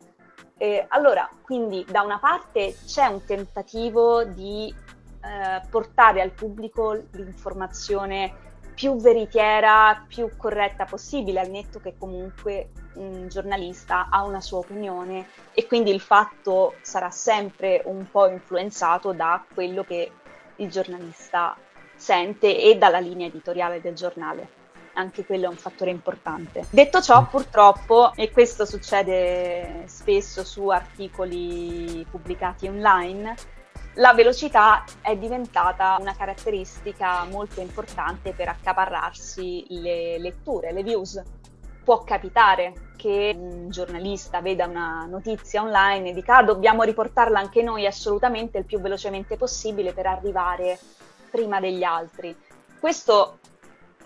Eh, 0.57 0.85
allora, 0.87 1.29
quindi 1.41 1.85
da 1.89 2.01
una 2.01 2.17
parte 2.17 2.77
c'è 2.85 3.07
un 3.07 3.25
tentativo 3.25 4.23
di 4.23 4.73
eh, 4.73 5.61
portare 5.69 6.21
al 6.21 6.31
pubblico 6.31 6.93
l'informazione 7.11 8.49
più 8.73 8.95
veritiera, 8.95 10.05
più 10.07 10.29
corretta 10.37 10.85
possibile, 10.85 11.41
al 11.41 11.49
netto 11.49 11.79
che 11.79 11.95
comunque 11.97 12.69
un 12.93 13.27
giornalista 13.27 14.07
ha 14.09 14.23
una 14.23 14.41
sua 14.41 14.59
opinione 14.59 15.27
e 15.53 15.67
quindi 15.67 15.91
il 15.91 15.99
fatto 15.99 16.75
sarà 16.81 17.09
sempre 17.09 17.81
un 17.85 18.09
po' 18.09 18.27
influenzato 18.27 19.11
da 19.13 19.43
quello 19.53 19.83
che 19.83 20.11
il 20.57 20.69
giornalista 20.69 21.55
sente 21.95 22.59
e 22.59 22.77
dalla 22.77 22.99
linea 22.99 23.27
editoriale 23.27 23.81
del 23.81 23.93
giornale 23.93 24.59
anche 24.93 25.25
quello 25.25 25.45
è 25.45 25.49
un 25.49 25.55
fattore 25.55 25.91
importante. 25.91 26.65
Detto 26.69 27.01
ciò, 27.01 27.25
purtroppo, 27.27 28.13
e 28.15 28.31
questo 28.31 28.65
succede 28.65 29.83
spesso 29.85 30.43
su 30.43 30.67
articoli 30.67 32.05
pubblicati 32.09 32.67
online, 32.67 33.35
la 33.95 34.13
velocità 34.13 34.83
è 35.01 35.17
diventata 35.17 35.97
una 35.99 36.15
caratteristica 36.15 37.25
molto 37.25 37.59
importante 37.61 38.31
per 38.33 38.47
accaparrarsi 38.47 39.65
le 39.69 40.17
letture, 40.17 40.71
le 40.71 40.83
views. 40.83 41.21
Può 41.83 42.03
capitare 42.03 42.73
che 42.95 43.35
un 43.35 43.69
giornalista 43.69 44.41
veda 44.41 44.67
una 44.67 45.05
notizia 45.09 45.63
online 45.63 46.09
e 46.09 46.13
dica 46.13 46.37
ah, 46.37 46.43
dobbiamo 46.43 46.83
riportarla 46.83 47.39
anche 47.39 47.63
noi 47.63 47.87
assolutamente 47.87 48.59
il 48.59 48.65
più 48.65 48.79
velocemente 48.79 49.37
possibile 49.37 49.91
per 49.91 50.05
arrivare 50.05 50.77
prima 51.31 51.59
degli 51.59 51.83
altri. 51.83 52.35
Questo 52.79 53.39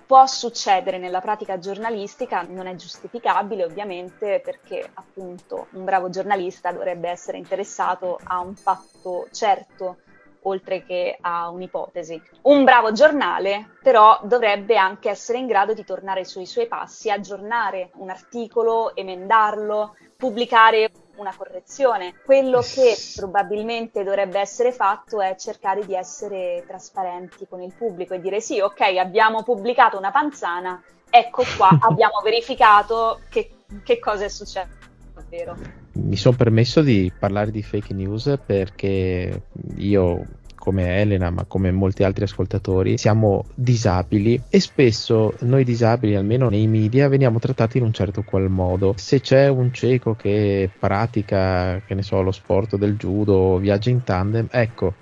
può 0.05 0.25
succedere 0.27 0.97
nella 0.97 1.19
pratica 1.19 1.57
giornalistica, 1.59 2.45
non 2.47 2.67
è 2.67 2.75
giustificabile 2.75 3.65
ovviamente 3.65 4.39
perché 4.43 4.87
appunto 4.93 5.67
un 5.71 5.83
bravo 5.83 6.09
giornalista 6.09 6.71
dovrebbe 6.71 7.09
essere 7.09 7.37
interessato 7.37 8.19
a 8.23 8.39
un 8.39 8.55
fatto 8.55 9.27
certo 9.31 9.97
oltre 10.45 10.83
che 10.83 11.17
a 11.19 11.49
un'ipotesi. 11.49 12.21
Un 12.43 12.63
bravo 12.63 12.91
giornale 12.91 13.77
però 13.81 14.19
dovrebbe 14.23 14.77
anche 14.77 15.09
essere 15.09 15.37
in 15.37 15.47
grado 15.47 15.73
di 15.73 15.83
tornare 15.83 16.23
sui 16.23 16.45
suoi 16.45 16.67
passi, 16.67 17.09
aggiornare 17.11 17.91
un 17.95 18.09
articolo, 18.09 18.95
emendarlo, 18.95 19.95
pubblicare 20.17 20.91
una 21.17 21.33
correzione. 21.35 22.15
Quello 22.23 22.61
che 22.61 22.95
probabilmente 23.15 24.03
dovrebbe 24.03 24.39
essere 24.39 24.71
fatto 24.71 25.21
è 25.21 25.35
cercare 25.35 25.85
di 25.85 25.95
essere 25.95 26.63
trasparenti 26.67 27.47
con 27.47 27.61
il 27.61 27.73
pubblico 27.73 28.13
e 28.13 28.19
dire 28.19 28.41
sì, 28.41 28.59
ok, 28.59 28.81
abbiamo 28.97 29.43
pubblicato 29.43 29.97
una 29.97 30.11
panzana, 30.11 30.81
ecco 31.09 31.43
qua, 31.57 31.69
abbiamo 31.81 32.21
verificato 32.23 33.21
che, 33.29 33.57
che 33.83 33.99
cosa 33.99 34.25
è 34.25 34.29
successo 34.29 34.67
davvero. 35.13 35.84
Mi 35.95 36.17
sono 36.17 36.35
permesso 36.35 36.81
di 36.81 37.11
parlare 37.17 37.51
di 37.51 37.63
fake 37.63 37.93
news 37.93 38.37
perché 38.45 39.43
io 39.77 40.25
come 40.65 40.99
Elena, 40.99 41.29
ma 41.29 41.45
come 41.45 41.71
molti 41.71 42.03
altri 42.03 42.23
ascoltatori, 42.23 42.97
siamo 42.97 43.45
disabili 43.53 44.41
e 44.49 44.59
spesso 44.59 45.35
noi 45.41 45.63
disabili, 45.63 46.15
almeno 46.15 46.49
nei 46.49 46.65
media, 46.65 47.07
veniamo 47.07 47.37
trattati 47.37 47.77
in 47.77 47.83
un 47.83 47.93
certo 47.93 48.23
qual 48.23 48.49
modo. 48.49 48.95
Se 48.97 49.21
c'è 49.21 49.47
un 49.47 49.71
cieco 49.71 50.15
che 50.15 50.71
pratica, 50.79 51.81
che 51.85 51.93
ne 51.93 52.01
so, 52.01 52.19
lo 52.23 52.31
sport 52.31 52.77
del 52.77 52.95
judo, 52.95 53.59
viaggia 53.59 53.91
in 53.91 54.03
tandem, 54.03 54.47
ecco, 54.49 54.95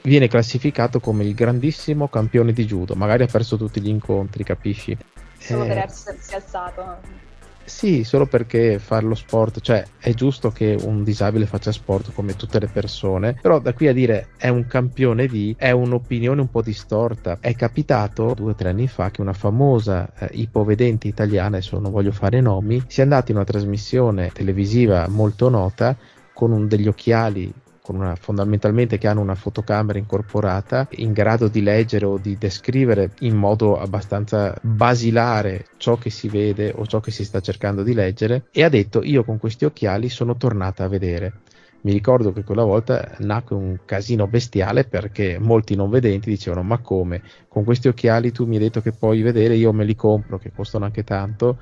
viene 0.00 0.28
classificato 0.28 0.98
come 0.98 1.24
il 1.24 1.34
grandissimo 1.34 2.08
campione 2.08 2.54
di 2.54 2.64
judo, 2.64 2.94
magari 2.94 3.24
ha 3.24 3.28
perso 3.30 3.58
tutti 3.58 3.82
gli 3.82 3.88
incontri, 3.88 4.44
capisci? 4.44 4.96
Solo 5.36 5.64
eh... 5.64 5.68
per 5.68 5.78
essersi 5.78 6.34
alzato. 6.34 7.30
Sì, 7.72 8.04
solo 8.04 8.26
perché 8.26 8.78
fare 8.78 9.06
lo 9.06 9.16
sport, 9.16 9.60
cioè 9.60 9.82
è 9.98 10.12
giusto 10.14 10.50
che 10.50 10.78
un 10.84 11.02
disabile 11.02 11.46
faccia 11.46 11.72
sport 11.72 12.12
come 12.12 12.36
tutte 12.36 12.60
le 12.60 12.68
persone, 12.68 13.36
però 13.40 13.58
da 13.58 13.72
qui 13.72 13.88
a 13.88 13.92
dire 13.92 14.28
è 14.36 14.48
un 14.48 14.66
campione 14.66 15.26
di 15.26 15.52
è 15.58 15.72
un'opinione 15.72 16.42
un 16.42 16.48
po' 16.48 16.62
distorta. 16.62 17.38
È 17.40 17.56
capitato 17.56 18.34
due 18.34 18.52
o 18.52 18.54
tre 18.54 18.68
anni 18.68 18.86
fa 18.86 19.10
che 19.10 19.20
una 19.20 19.32
famosa 19.32 20.12
eh, 20.16 20.28
ipovedente 20.34 21.08
italiana, 21.08 21.56
adesso 21.56 21.80
non 21.80 21.90
voglio 21.90 22.12
fare 22.12 22.40
nomi, 22.40 22.84
sia 22.86 23.02
andata 23.02 23.32
in 23.32 23.38
una 23.38 23.46
trasmissione 23.46 24.30
televisiva 24.32 25.08
molto 25.08 25.48
nota 25.48 25.96
con 26.32 26.52
un, 26.52 26.68
degli 26.68 26.86
occhiali 26.86 27.52
una, 27.88 28.14
fondamentalmente 28.14 28.98
che 28.98 29.08
hanno 29.08 29.20
una 29.20 29.34
fotocamera 29.34 29.98
incorporata 29.98 30.86
in 30.96 31.12
grado 31.12 31.48
di 31.48 31.62
leggere 31.62 32.06
o 32.06 32.18
di 32.18 32.38
descrivere 32.38 33.10
in 33.20 33.36
modo 33.36 33.78
abbastanza 33.78 34.56
basilare 34.62 35.66
ciò 35.78 35.96
che 35.96 36.10
si 36.10 36.28
vede 36.28 36.72
o 36.74 36.86
ciò 36.86 37.00
che 37.00 37.10
si 37.10 37.24
sta 37.24 37.40
cercando 37.40 37.82
di 37.82 37.94
leggere. 37.94 38.44
E 38.52 38.62
ha 38.62 38.68
detto 38.68 39.02
io 39.02 39.24
con 39.24 39.38
questi 39.38 39.64
occhiali 39.64 40.08
sono 40.08 40.36
tornata 40.36 40.84
a 40.84 40.88
vedere. 40.88 41.40
Mi 41.82 41.92
ricordo 41.92 42.32
che 42.32 42.44
quella 42.44 42.62
volta 42.62 43.16
nacque 43.18 43.56
un 43.56 43.80
casino 43.84 44.28
bestiale 44.28 44.84
perché 44.84 45.38
molti 45.40 45.74
non 45.74 45.90
vedenti 45.90 46.30
dicevano 46.30 46.62
ma 46.62 46.78
come? 46.78 47.22
Con 47.48 47.64
questi 47.64 47.88
occhiali 47.88 48.30
tu 48.30 48.46
mi 48.46 48.54
hai 48.54 48.62
detto 48.62 48.80
che 48.80 48.92
puoi 48.92 49.20
vedere 49.22 49.56
io 49.56 49.72
me 49.72 49.84
li 49.84 49.96
compro 49.96 50.38
che 50.38 50.52
costano 50.54 50.84
anche 50.84 51.02
tanto 51.02 51.58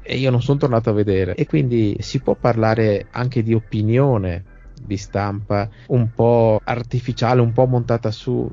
e 0.00 0.16
io 0.16 0.30
non 0.30 0.42
sono 0.42 0.58
tornato 0.58 0.90
a 0.90 0.92
vedere. 0.92 1.34
E 1.34 1.46
quindi 1.46 1.96
si 1.98 2.20
può 2.20 2.36
parlare 2.36 3.06
anche 3.10 3.42
di 3.42 3.52
opinione 3.52 4.52
di 4.80 4.96
stampa 4.96 5.68
un 5.88 6.12
po' 6.14 6.60
artificiale, 6.62 7.40
un 7.40 7.52
po' 7.52 7.66
montata 7.66 8.10
su 8.10 8.50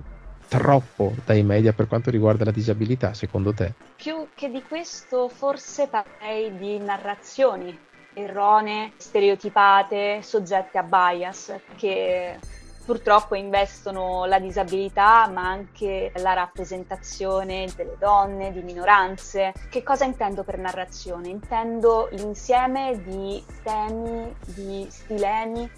troppo 0.48 1.14
dai 1.24 1.44
media 1.44 1.72
per 1.72 1.88
quanto 1.88 2.10
riguarda 2.10 2.44
la 2.44 2.52
disabilità, 2.52 3.14
secondo 3.14 3.54
te? 3.54 3.74
Più 3.96 4.28
che 4.36 4.50
di 4.50 4.62
questo, 4.62 5.30
forse 5.30 5.88
parlerei 5.88 6.58
di 6.58 6.78
narrazioni 6.78 7.78
erronee, 8.14 8.92
stereotipate, 8.98 10.22
soggette 10.22 10.78
a 10.78 10.84
bias, 10.84 11.54
che 11.78 12.38
purtroppo 12.84 13.36
investono 13.36 14.26
la 14.26 14.40
disabilità, 14.40 15.30
ma 15.30 15.48
anche 15.48 16.12
la 16.16 16.34
rappresentazione 16.34 17.70
delle 17.76 17.96
donne, 17.98 18.52
di 18.52 18.62
minoranze. 18.62 19.54
Che 19.70 19.84
cosa 19.84 20.04
intendo 20.04 20.44
per 20.44 20.58
narrazione? 20.58 21.30
Intendo 21.30 22.10
l'insieme 22.12 23.02
di 23.06 23.42
temi, 23.64 24.36
di 24.48 24.86
stilemi 24.90 25.70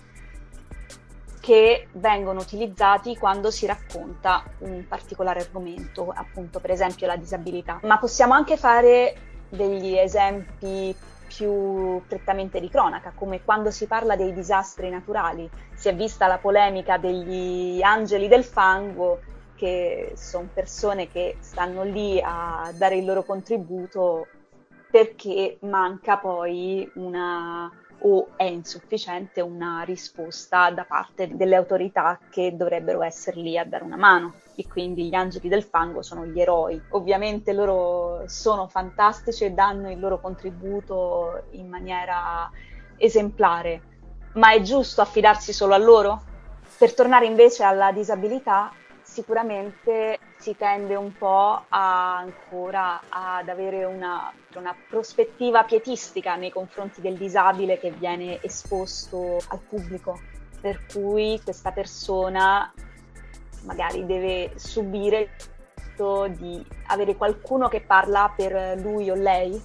che 1.43 1.89
vengono 1.91 2.39
utilizzati 2.39 3.17
quando 3.17 3.51
si 3.51 3.65
racconta 3.65 4.45
un 4.59 4.85
particolare 4.88 5.41
argomento, 5.41 6.09
appunto 6.15 6.62
per 6.62 6.71
esempio 6.71 7.05
la 7.05 7.17
disabilità. 7.17 7.81
Ma 7.83 7.97
possiamo 7.97 8.31
anche 8.33 8.55
fare 8.55 9.13
degli 9.50 9.97
esempi 9.97 10.95
più 11.27 12.01
prettamente 12.07 12.62
di 12.62 12.69
cronaca, 12.69 13.12
come 13.13 13.43
quando 13.43 13.71
si 13.71 13.88
parla 13.88 14.15
dei 14.15 14.31
disastri 14.31 14.89
naturali. 14.89 15.50
Si 15.73 15.89
è 15.89 15.95
vista 15.95 16.27
la 16.27 16.38
polemica 16.38 16.97
degli 16.97 17.81
angeli 17.81 18.29
del 18.29 18.45
fango, 18.45 19.19
che 19.57 20.13
sono 20.15 20.47
persone 20.53 21.09
che 21.09 21.35
stanno 21.41 21.83
lì 21.83 22.21
a 22.23 22.71
dare 22.73 22.95
il 22.95 23.03
loro 23.03 23.23
contributo 23.23 24.27
perché 24.89 25.57
manca 25.63 26.15
poi 26.17 26.89
una 26.95 27.69
o 28.05 28.29
è 28.36 28.43
insufficiente 28.43 29.41
una 29.41 29.81
risposta 29.81 30.69
da 30.72 30.83
parte 30.83 31.36
delle 31.36 31.55
autorità 31.55 32.19
che 32.29 32.55
dovrebbero 32.55 33.01
essere 33.01 33.39
lì 33.39 33.57
a 33.57 33.65
dare 33.65 33.83
una 33.83 33.95
mano 33.95 34.33
e 34.55 34.67
quindi 34.67 35.07
gli 35.07 35.15
angeli 35.15 35.48
del 35.48 35.63
fango 35.63 36.01
sono 36.01 36.25
gli 36.25 36.39
eroi. 36.39 36.81
Ovviamente 36.89 37.53
loro 37.53 38.24
sono 38.27 38.67
fantastici 38.67 39.45
e 39.45 39.51
danno 39.51 39.89
il 39.91 40.00
loro 40.00 40.19
contributo 40.19 41.43
in 41.51 41.69
maniera 41.69 42.50
esemplare, 42.98 43.81
ma 44.33 44.51
è 44.53 44.62
giusto 44.62 45.01
affidarsi 45.01 45.53
solo 45.53 45.74
a 45.74 45.77
loro? 45.77 46.22
Per 46.77 46.93
tornare 46.93 47.25
invece 47.25 47.63
alla 47.63 47.91
disabilità, 47.91 48.72
sicuramente 49.01 50.19
si 50.43 50.57
tende 50.57 50.95
un 50.95 51.15
po' 51.17 51.63
a, 51.69 52.17
ancora 52.17 53.00
ad 53.07 53.47
avere 53.47 53.85
una, 53.85 54.29
una, 54.55 54.75
prospettiva 54.89 55.63
pietistica 55.63 56.35
nei 56.35 56.51
confronti 56.51 57.00
del 57.00 57.15
disabile 57.15 57.79
che 57.79 57.91
viene 57.91 58.41
esposto 58.41 59.38
al 59.47 59.59
pubblico, 59.59 60.19
per 60.59 60.85
cui 60.91 61.39
questa 61.41 61.71
persona 61.71 62.73
magari 63.63 64.05
deve 64.05 64.51
subire 64.57 65.19
il 65.21 65.29
fatto 65.75 66.27
di 66.27 66.62
avere 66.88 67.15
qualcuno 67.15 67.69
che 67.69 67.79
parla 67.79 68.33
per 68.35 68.77
lui 68.81 69.09
o 69.09 69.15
lei, 69.15 69.57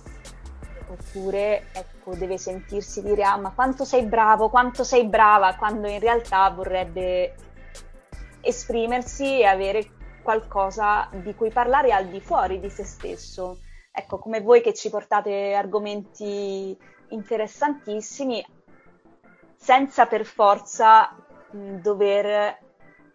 oppure 0.91 1.71
ecco, 1.73 2.15
deve 2.15 2.39
sentirsi 2.39 3.03
dire 3.03 3.25
ah 3.25 3.37
ma 3.37 3.51
quanto 3.51 3.85
sei 3.85 4.05
bravo, 4.05 4.49
quanto 4.49 4.85
sei 4.85 5.07
brava, 5.09 5.57
quando 5.57 5.89
in 5.89 5.99
realtà 5.99 6.49
vorrebbe 6.51 7.35
esprimersi 8.43 9.41
e 9.41 9.45
avere 9.45 9.97
qualcosa 10.29 11.09
di 11.23 11.35
cui 11.35 11.51
parlare 11.51 11.91
al 11.91 12.09
di 12.09 12.21
fuori 12.21 12.61
di 12.61 12.69
se 12.69 12.85
stesso. 12.85 13.61
Ecco, 13.91 14.19
come 14.19 14.43
voi 14.43 14.61
che 14.61 14.75
ci 14.75 14.91
portate 14.91 15.55
argomenti 15.55 16.77
interessantissimi, 17.09 18.45
senza 19.57 20.05
per 20.05 20.27
forza 20.27 21.17
mh, 21.51 21.77
dover 21.77 22.59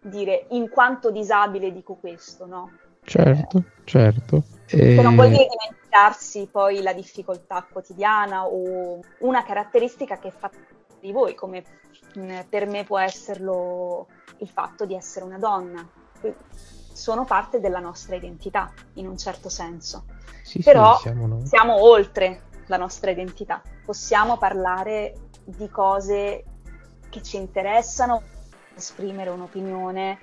dire 0.01 0.47
in 0.49 0.67
quanto 0.69 1.11
disabile 1.11 1.71
dico 1.71 1.93
questo, 1.93 2.47
no? 2.47 2.71
Certo, 3.03 3.63
certo. 3.83 4.43
E... 4.65 4.99
non 4.99 5.13
vuol 5.13 5.29
dire 5.29 5.45
dimenticarsi 5.47 6.47
poi 6.51 6.81
la 6.81 6.93
difficoltà 6.93 7.63
quotidiana 7.71 8.47
o 8.47 8.99
una 9.19 9.43
caratteristica 9.43 10.17
che 10.17 10.31
fa 10.31 10.49
di 10.99 11.11
voi, 11.11 11.35
come 11.35 11.63
per 12.49 12.65
me 12.65 12.83
può 12.83 12.97
esserlo 12.97 14.07
il 14.37 14.49
fatto 14.49 14.87
di 14.87 14.95
essere 14.95 15.25
una 15.25 15.37
donna. 15.37 15.87
Sono 16.93 17.25
parte 17.25 17.59
della 17.59 17.79
nostra 17.79 18.15
identità, 18.15 18.71
in 18.93 19.07
un 19.07 19.17
certo 19.17 19.49
senso. 19.49 20.05
Sì, 20.43 20.61
Però 20.61 20.95
sì, 20.95 21.01
siamo, 21.03 21.45
siamo 21.45 21.81
oltre 21.81 22.43
la 22.67 22.77
nostra 22.77 23.11
identità. 23.11 23.61
Possiamo 23.85 24.37
parlare 24.37 25.15
di 25.43 25.69
cose 25.69 26.43
che 27.09 27.21
ci 27.21 27.37
interessano, 27.37 28.23
esprimere 28.75 29.29
un'opinione 29.29 30.19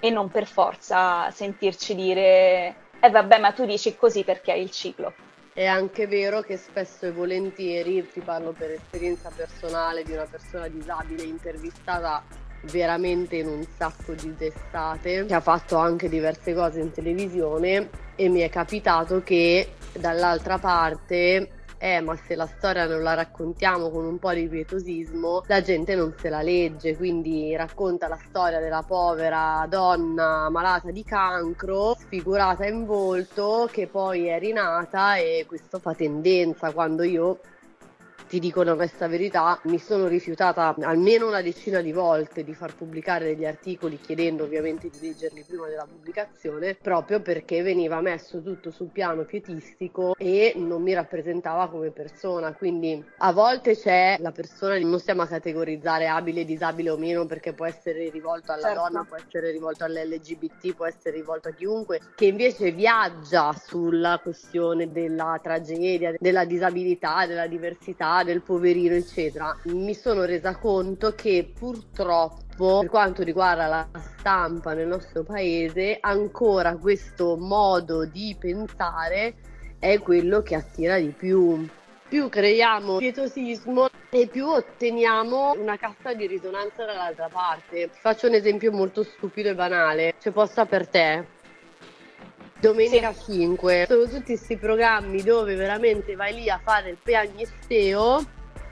e 0.00 0.10
non 0.10 0.28
per 0.28 0.46
forza 0.46 1.30
sentirci 1.30 1.94
dire 1.94 2.76
eh 3.00 3.10
vabbè 3.10 3.38
ma 3.38 3.52
tu 3.52 3.64
dici 3.64 3.96
così 3.96 4.24
perché 4.24 4.52
hai 4.52 4.62
il 4.62 4.70
ciclo. 4.70 5.12
È 5.52 5.66
anche 5.66 6.06
vero 6.06 6.40
che 6.40 6.56
spesso 6.56 7.06
e 7.06 7.12
volentieri, 7.12 8.10
ti 8.10 8.20
parlo 8.20 8.52
per 8.52 8.72
esperienza 8.72 9.30
personale 9.34 10.02
di 10.02 10.12
una 10.12 10.24
persona 10.24 10.66
disabile 10.68 11.22
intervistata 11.22 12.24
veramente 12.70 13.36
in 13.36 13.48
un 13.48 13.64
sacco 13.76 14.12
di 14.12 14.34
testate, 14.36 15.26
che 15.26 15.34
ha 15.34 15.40
fatto 15.40 15.76
anche 15.76 16.08
diverse 16.08 16.54
cose 16.54 16.80
in 16.80 16.92
televisione 16.92 17.88
e 18.16 18.28
mi 18.28 18.40
è 18.40 18.48
capitato 18.48 19.22
che 19.22 19.74
dall'altra 19.92 20.58
parte 20.58 21.48
eh 21.84 22.00
ma 22.00 22.16
se 22.16 22.34
la 22.34 22.46
storia 22.46 22.86
non 22.86 23.02
la 23.02 23.14
raccontiamo 23.14 23.90
con 23.90 24.04
un 24.04 24.18
po' 24.18 24.32
di 24.32 24.48
pietosismo 24.48 25.42
la 25.46 25.60
gente 25.60 25.94
non 25.94 26.14
se 26.18 26.30
la 26.30 26.40
legge 26.40 26.96
quindi 26.96 27.54
racconta 27.56 28.08
la 28.08 28.18
storia 28.26 28.58
della 28.58 28.82
povera 28.86 29.66
donna 29.68 30.48
malata 30.48 30.90
di 30.90 31.04
cancro 31.04 31.94
sfigurata 31.98 32.64
in 32.66 32.86
volto 32.86 33.68
che 33.70 33.86
poi 33.86 34.28
è 34.28 34.38
rinata 34.38 35.16
e 35.16 35.44
questo 35.46 35.78
fa 35.78 35.94
tendenza 35.94 36.72
quando 36.72 37.02
io 37.02 37.40
ti 38.34 38.40
dico 38.40 38.62
una 38.62 38.74
questa 38.74 39.06
verità, 39.06 39.60
mi 39.66 39.78
sono 39.78 40.08
rifiutata 40.08 40.74
almeno 40.80 41.28
una 41.28 41.40
decina 41.40 41.80
di 41.80 41.92
volte 41.92 42.42
di 42.42 42.52
far 42.52 42.74
pubblicare 42.74 43.26
degli 43.26 43.44
articoli 43.44 44.00
chiedendo 44.00 44.42
ovviamente 44.42 44.90
di 44.90 44.98
leggerli 45.00 45.44
prima 45.46 45.68
della 45.68 45.86
pubblicazione, 45.86 46.74
proprio 46.74 47.20
perché 47.20 47.62
veniva 47.62 48.00
messo 48.00 48.42
tutto 48.42 48.72
sul 48.72 48.88
piano 48.88 49.22
pietistico 49.22 50.16
e 50.18 50.52
non 50.56 50.82
mi 50.82 50.94
rappresentava 50.94 51.68
come 51.68 51.92
persona. 51.92 52.52
Quindi 52.54 53.04
a 53.18 53.32
volte 53.32 53.76
c'è 53.76 54.16
la 54.18 54.32
persona, 54.32 54.76
non 54.80 54.98
stiamo 54.98 55.22
a 55.22 55.28
categorizzare 55.28 56.08
abile, 56.08 56.44
disabile 56.44 56.90
o 56.90 56.96
meno, 56.96 57.26
perché 57.26 57.52
può 57.52 57.66
essere 57.66 58.10
rivolto 58.10 58.50
alla 58.50 58.62
certo. 58.62 58.80
donna, 58.80 59.04
può 59.04 59.16
essere 59.16 59.52
rivolto 59.52 59.84
all'LGBT, 59.84 60.74
può 60.74 60.86
essere 60.86 61.14
rivolto 61.18 61.50
a 61.50 61.52
chiunque, 61.52 62.00
che 62.16 62.24
invece 62.24 62.72
viaggia 62.72 63.52
sulla 63.52 64.18
questione 64.20 64.90
della 64.90 65.38
tragedia, 65.40 66.14
della 66.18 66.44
disabilità, 66.44 67.26
della 67.26 67.46
diversità 67.46 68.22
del 68.24 68.42
poverino, 68.42 68.94
eccetera, 68.94 69.56
mi 69.64 69.94
sono 69.94 70.24
resa 70.24 70.56
conto 70.56 71.14
che 71.14 71.52
purtroppo 71.56 72.80
per 72.80 72.88
quanto 72.88 73.22
riguarda 73.22 73.66
la 73.66 73.88
stampa 74.18 74.74
nel 74.74 74.86
nostro 74.86 75.22
paese, 75.22 75.98
ancora 76.00 76.76
questo 76.76 77.36
modo 77.36 78.04
di 78.04 78.36
pensare 78.38 79.34
è 79.78 79.98
quello 79.98 80.42
che 80.42 80.54
attira 80.54 80.98
di 80.98 81.14
più. 81.16 81.66
Più 82.06 82.28
creiamo 82.28 82.98
pietosismo 82.98 83.88
e 84.10 84.28
più 84.28 84.46
otteniamo 84.46 85.54
una 85.58 85.76
cassa 85.76 86.14
di 86.14 86.26
risonanza 86.26 86.84
dall'altra 86.84 87.28
parte. 87.28 87.90
Faccio 87.92 88.28
un 88.28 88.34
esempio 88.34 88.70
molto 88.70 89.02
stupido 89.02 89.48
e 89.48 89.54
banale. 89.54 90.14
C'è 90.20 90.30
posta 90.30 90.64
per 90.64 90.86
te. 90.86 91.33
Domenica 92.64 93.12
sì. 93.12 93.32
5 93.32 93.84
sono 93.86 94.04
tutti 94.04 94.34
questi 94.34 94.56
programmi 94.56 95.22
dove 95.22 95.54
veramente 95.54 96.16
vai 96.16 96.32
lì 96.32 96.48
a 96.48 96.58
fare 96.62 96.88
il 96.88 96.96
piagnisteo 97.02 98.24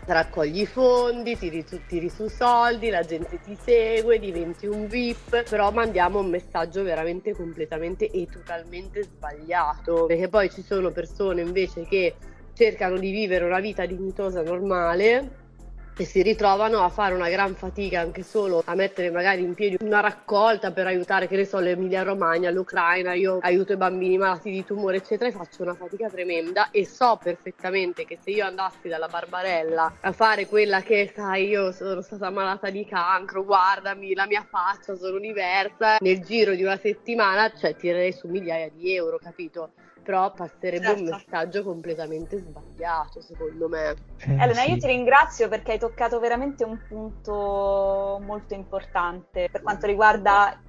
raccogli 0.07 0.65
fondi, 0.65 1.37
tiri, 1.37 1.65
tiri 1.87 2.09
su 2.09 2.27
soldi, 2.27 2.89
la 2.89 3.03
gente 3.03 3.39
ti 3.41 3.57
segue, 3.63 4.19
diventi 4.19 4.67
un 4.67 4.87
VIP, 4.87 5.49
però 5.49 5.71
mandiamo 5.71 6.21
un 6.21 6.29
messaggio 6.29 6.83
veramente 6.83 7.35
completamente 7.35 8.11
e 8.11 8.27
totalmente 8.27 9.03
sbagliato, 9.05 10.07
perché 10.07 10.29
poi 10.29 10.51
ci 10.51 10.63
sono 10.63 10.91
persone 10.91 11.43
invece 11.43 11.85
che 11.85 12.17
cercano 12.55 12.97
di 12.97 13.11
vivere 13.13 13.45
una 13.45 13.61
vita 13.61 13.87
dignitosa 13.87 14.43
normale 14.43 15.42
e 15.97 16.05
si 16.05 16.23
ritrovano 16.23 16.81
a 16.81 16.89
fare 16.89 17.15
una 17.15 17.29
gran 17.29 17.55
fatica 17.55 18.01
anche 18.01 18.23
solo 18.23 18.63
a 18.65 18.75
mettere 18.75 19.11
magari 19.11 19.43
in 19.43 19.55
piedi 19.55 19.77
una 19.81 20.01
raccolta 20.01 20.73
per 20.73 20.87
aiutare, 20.87 21.29
che 21.29 21.37
ne 21.37 21.45
so, 21.45 21.59
l'Emilia 21.59 22.03
Romagna, 22.03 22.51
l'Ucraina, 22.51 23.13
io 23.13 23.39
aiuto 23.43 23.73
i 23.73 23.77
bambini 23.77 24.17
malati 24.17 24.51
di 24.51 24.65
tumore, 24.65 24.97
eccetera, 24.97 25.29
e 25.29 25.33
faccio 25.33 25.63
una 25.63 25.75
fatica 25.75 26.09
tremenda 26.09 26.71
e 26.71 26.87
so 26.87 27.19
perfettamente 27.23 28.05
che 28.05 28.19
se 28.23 28.31
io 28.31 28.47
andassi 28.47 28.89
dalla 28.89 29.09
Barbarella 29.09 29.93
a 30.01 30.13
fare 30.13 30.47
quella 30.47 30.81
che, 30.81 31.13
sai, 31.15 31.49
io 31.49 31.73
sono 31.73 32.01
stata 32.01 32.31
malata 32.31 32.71
di 32.71 32.87
cancro, 32.87 33.45
guardami 33.45 34.15
la 34.15 34.27
mia 34.27 34.47
faccia, 34.49 34.97
sono 34.97 35.19
diversa, 35.19 35.99
nel 36.01 36.21
giro 36.21 36.55
di 36.55 36.63
una 36.63 36.79
settimana, 36.79 37.53
cioè 37.55 37.77
tirerei 37.77 38.13
su 38.13 38.29
migliaia 38.29 38.71
di 38.71 38.95
euro, 38.95 39.19
capito? 39.19 39.73
Però 40.03 40.33
passerebbe 40.33 40.85
certo. 40.85 41.03
un 41.03 41.09
messaggio 41.09 41.63
completamente 41.63 42.39
sbagliato 42.39 43.21
secondo 43.21 43.69
me. 43.69 43.91
Eh, 44.19 44.33
Elena, 44.33 44.63
sì. 44.63 44.71
io 44.71 44.77
ti 44.79 44.87
ringrazio 44.87 45.49
perché 45.49 45.73
hai 45.73 45.79
toccato 45.79 46.19
veramente 46.21 46.65
un 46.65 46.79
punto 46.89 48.21
molto 48.25 48.55
importante 48.55 49.49
per 49.51 49.63
quanto 49.63 49.87
riguarda 49.87 50.61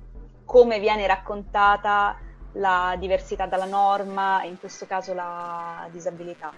come 0.46 0.80
viene 0.80 1.08
raccontata 1.08 2.18
la 2.54 2.96
diversità 3.00 3.48
dalla 3.48 3.66
norma, 3.66 4.44
in 4.44 4.60
questo 4.60 4.86
caso 4.86 5.14
la 5.14 5.88
disabilità. 5.92 6.54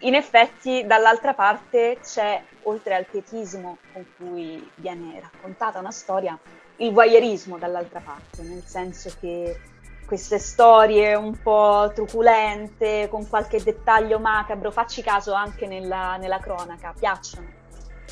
In 0.00 0.14
effetti, 0.14 0.84
dall'altra 0.86 1.34
parte 1.34 1.98
c'è, 2.02 2.40
oltre 2.62 2.94
al 2.94 3.04
pietismo 3.04 3.78
con 3.92 4.06
cui 4.16 4.70
viene 4.76 5.20
raccontata 5.20 5.78
una 5.78 5.90
storia, 5.90 6.38
il 6.76 6.92
voyeurismo 6.92 7.58
dall'altra 7.58 8.00
parte, 8.00 8.42
nel 8.42 8.62
senso 8.62 9.12
che 9.20 9.58
queste 10.06 10.38
storie 10.38 11.14
un 11.14 11.40
po' 11.40 11.90
truculente, 11.94 13.08
con 13.10 13.28
qualche 13.28 13.62
dettaglio 13.62 14.18
macabro, 14.18 14.70
facci 14.70 15.02
caso 15.02 15.32
anche 15.32 15.66
nella, 15.66 16.16
nella 16.16 16.38
cronaca, 16.38 16.94
piacciono. 16.96 17.62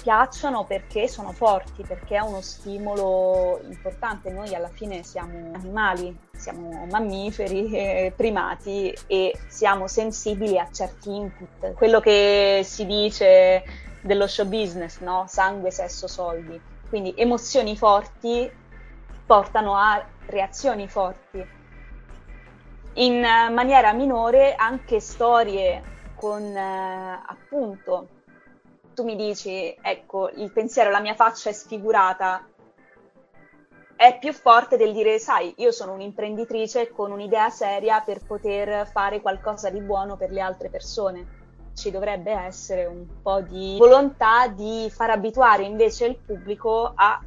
Piacciono 0.02 0.64
perché 0.64 1.06
sono 1.06 1.32
forti, 1.32 1.84
perché 1.84 2.16
è 2.16 2.20
uno 2.20 2.40
stimolo 2.40 3.60
importante. 3.68 4.30
Noi 4.30 4.52
alla 4.54 4.70
fine 4.70 5.04
siamo 5.04 5.52
animali, 5.54 6.16
siamo 6.34 6.86
mammiferi, 6.90 7.70
eh, 7.76 8.12
primati 8.16 8.92
e 9.06 9.38
siamo 9.46 9.86
sensibili 9.86 10.58
a 10.58 10.68
certi 10.72 11.14
input. 11.14 11.74
Quello 11.74 12.00
che 12.00 12.62
si 12.64 12.84
dice 12.86 13.62
dello 14.00 14.26
show 14.26 14.46
business, 14.46 14.98
no? 14.98 15.26
Sangue, 15.28 15.70
sesso, 15.70 16.08
soldi. 16.08 16.60
Quindi 16.88 17.14
emozioni 17.16 17.76
forti 17.76 18.50
portano 19.24 19.76
a 19.76 20.04
reazioni 20.26 20.88
forti. 20.88 21.60
In 22.94 23.20
maniera 23.20 23.92
minore 23.92 24.54
anche 24.54 25.00
storie 25.00 25.82
con 26.14 26.42
eh, 26.42 27.22
appunto 27.26 28.08
tu 28.94 29.04
mi 29.04 29.16
dici, 29.16 29.74
ecco, 29.80 30.28
il 30.28 30.52
pensiero, 30.52 30.90
la 30.90 31.00
mia 31.00 31.14
faccia 31.14 31.48
è 31.48 31.52
sfigurata, 31.52 32.46
è 33.96 34.18
più 34.18 34.32
forte 34.32 34.76
del 34.76 34.92
dire, 34.92 35.18
sai, 35.18 35.54
io 35.58 35.70
sono 35.70 35.92
un'imprenditrice 35.92 36.90
con 36.90 37.10
un'idea 37.10 37.48
seria 37.48 38.00
per 38.00 38.20
poter 38.26 38.86
fare 38.86 39.20
qualcosa 39.20 39.70
di 39.70 39.80
buono 39.80 40.16
per 40.16 40.30
le 40.30 40.40
altre 40.40 40.68
persone. 40.68 41.40
Ci 41.74 41.90
dovrebbe 41.90 42.32
essere 42.32 42.84
un 42.84 43.06
po' 43.22 43.40
di 43.40 43.76
volontà 43.78 44.48
di 44.48 44.90
far 44.90 45.10
abituare 45.10 45.62
invece 45.62 46.06
il 46.06 46.18
pubblico 46.18 46.92
a 46.94 47.18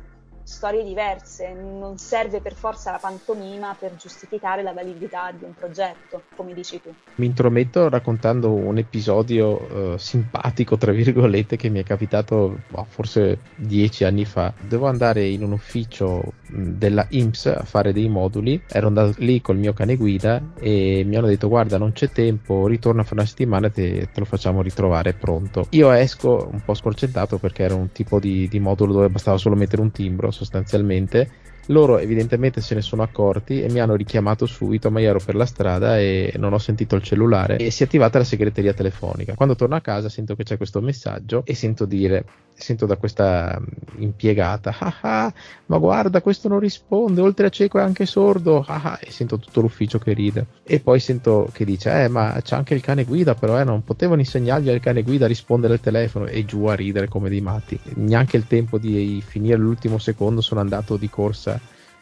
storie 0.46 0.84
diverse, 0.84 1.52
non 1.54 1.98
serve 1.98 2.40
per 2.40 2.54
forza 2.54 2.92
la 2.92 3.00
pantomima 3.00 3.76
per 3.78 3.96
giustificare 3.96 4.62
la 4.62 4.74
validità 4.74 5.32
di 5.36 5.44
un 5.44 5.56
progetto, 5.56 6.22
come 6.36 6.54
dici 6.54 6.80
tu. 6.80 6.94
Mi 7.16 7.26
intrometto 7.26 7.90
raccontando 7.90 8.52
un 8.52 8.78
episodio 8.78 9.94
eh, 9.94 9.98
simpatico, 9.98 10.78
tra 10.78 10.92
virgolette, 10.92 11.56
che 11.56 11.70
mi 11.70 11.80
è 11.80 11.84
capitato 11.84 12.60
oh, 12.72 12.86
forse 12.88 13.40
dieci 13.56 14.04
anni 14.04 14.24
fa. 14.24 14.54
Devo 14.62 14.88
andare 14.88 15.26
in 15.26 15.42
un 15.42 15.52
ufficio 15.52 16.34
della 16.56 17.06
IMSS 17.10 17.46
a 17.48 17.64
fare 17.64 17.94
dei 17.94 18.08
moduli, 18.08 18.62
ero 18.68 18.88
andato 18.88 19.16
lì 19.18 19.42
col 19.42 19.58
mio 19.58 19.74
cane 19.74 19.96
guida 19.96 20.42
e 20.60 21.04
mi 21.06 21.16
hanno 21.16 21.28
detto 21.28 21.48
guarda 21.48 21.78
non 21.78 21.92
c'è 21.92 22.10
tempo, 22.10 22.68
ritorna 22.68 23.04
fra 23.04 23.16
una 23.16 23.26
settimana 23.26 23.68
e 23.68 23.72
te, 23.72 24.10
te, 24.12 24.20
lo 24.20 24.26
facciamo 24.26 24.62
ritrovare 24.62 25.14
pronto. 25.14 25.68
Io 25.72 25.92
esco 25.92 26.50
un 26.52 26.62
po' 26.64 26.74
scorcentato 26.74 27.38
perché 27.38 27.64
era 27.64 27.76
un 27.76 27.92
tipo 27.92 28.20
di, 28.20 28.48
di 28.48 28.60
modulo 28.60 28.94
dove 28.94 29.10
bastava 29.10 29.38
solo 29.38 29.56
mettere 29.56 29.82
un 29.82 29.92
timbro 29.92 30.32
sostanzialmente 30.32 31.44
loro 31.68 31.98
evidentemente 31.98 32.62
se 32.62 32.76
ne 32.76 32.82
sono 32.82 33.02
accorti 33.02 33.62
e 33.62 33.70
mi 33.72 33.80
hanno 33.80 33.96
richiamato 33.96 34.46
subito, 34.46 34.92
ma 34.92 35.00
io 35.00 35.10
ero 35.10 35.20
per 35.24 35.36
la 35.36 35.46
strada 35.46 35.98
e 36.00 36.34
non 36.38 36.54
ho 36.54 36.58
sentito 36.58 36.96
il 36.96 37.02
cellulare 37.02 37.58
e 37.58 37.72
si 37.72 37.84
è 37.84 37.86
attivata 37.86 38.18
la 38.18 38.24
segreteria 38.24 38.74
telefonica. 38.74 39.34
Quando 39.34 39.56
torno 39.56 39.76
a 39.76 39.82
casa 39.82 40.10
sento 40.10 40.36
che 40.36 40.44
c'è 40.44 40.58
questo 40.58 40.82
messaggio 40.82 41.44
e 41.46 41.56
sento 41.56 41.86
dire, 41.86 42.26
sento 42.58 42.86
da 42.86 42.96
questa 42.96 43.62
impiegata, 43.98 44.76
ah 44.80 44.96
ah, 45.02 45.34
ma 45.68 45.78
guarda 45.78 46.22
questo 46.22 46.48
non 46.48 46.60
risponde, 46.60 47.22
oltre 47.22 47.48
a 47.48 47.50
cieco 47.50 47.80
è 47.80 47.82
anche 47.82 48.06
sordo, 48.06 48.64
ah 48.66 48.82
ah, 48.84 49.00
e 49.02 49.12
sento 49.12 49.38
tutto 49.38 49.62
l'ufficio 49.62 50.00
che 50.00 50.14
ride. 50.14 50.46
E 50.64 50.80
poi 50.80 51.00
sento 51.00 51.50
che 51.52 51.66
dice, 51.66 52.04
eh 52.04 52.08
ma 52.08 52.40
c'è 52.42 52.56
anche 52.56 52.74
il 52.74 52.82
cane 52.82 53.04
guida 53.04 53.36
però, 53.36 53.60
eh, 53.60 53.64
non 53.64 53.84
potevano 53.84 54.22
insegnargli 54.22 54.70
al 54.70 54.80
cane 54.80 55.04
guida 55.04 55.26
a 55.26 55.28
rispondere 55.28 55.74
al 55.74 55.82
telefono 55.82 56.26
e 56.28 56.46
giù 56.46 56.66
a 56.66 56.76
ridere 56.76 57.08
come 57.08 57.30
dei 57.30 57.42
matti. 57.42 57.80
Neanche 57.96 58.38
il 58.38 58.48
tempo 58.48 58.78
di 58.78 59.22
finire 59.26 59.58
l'ultimo 59.58 59.98
secondo 59.98 60.42
sono 60.42 60.62
andato 60.62 60.96
di 60.98 61.10
corsa 61.10 61.60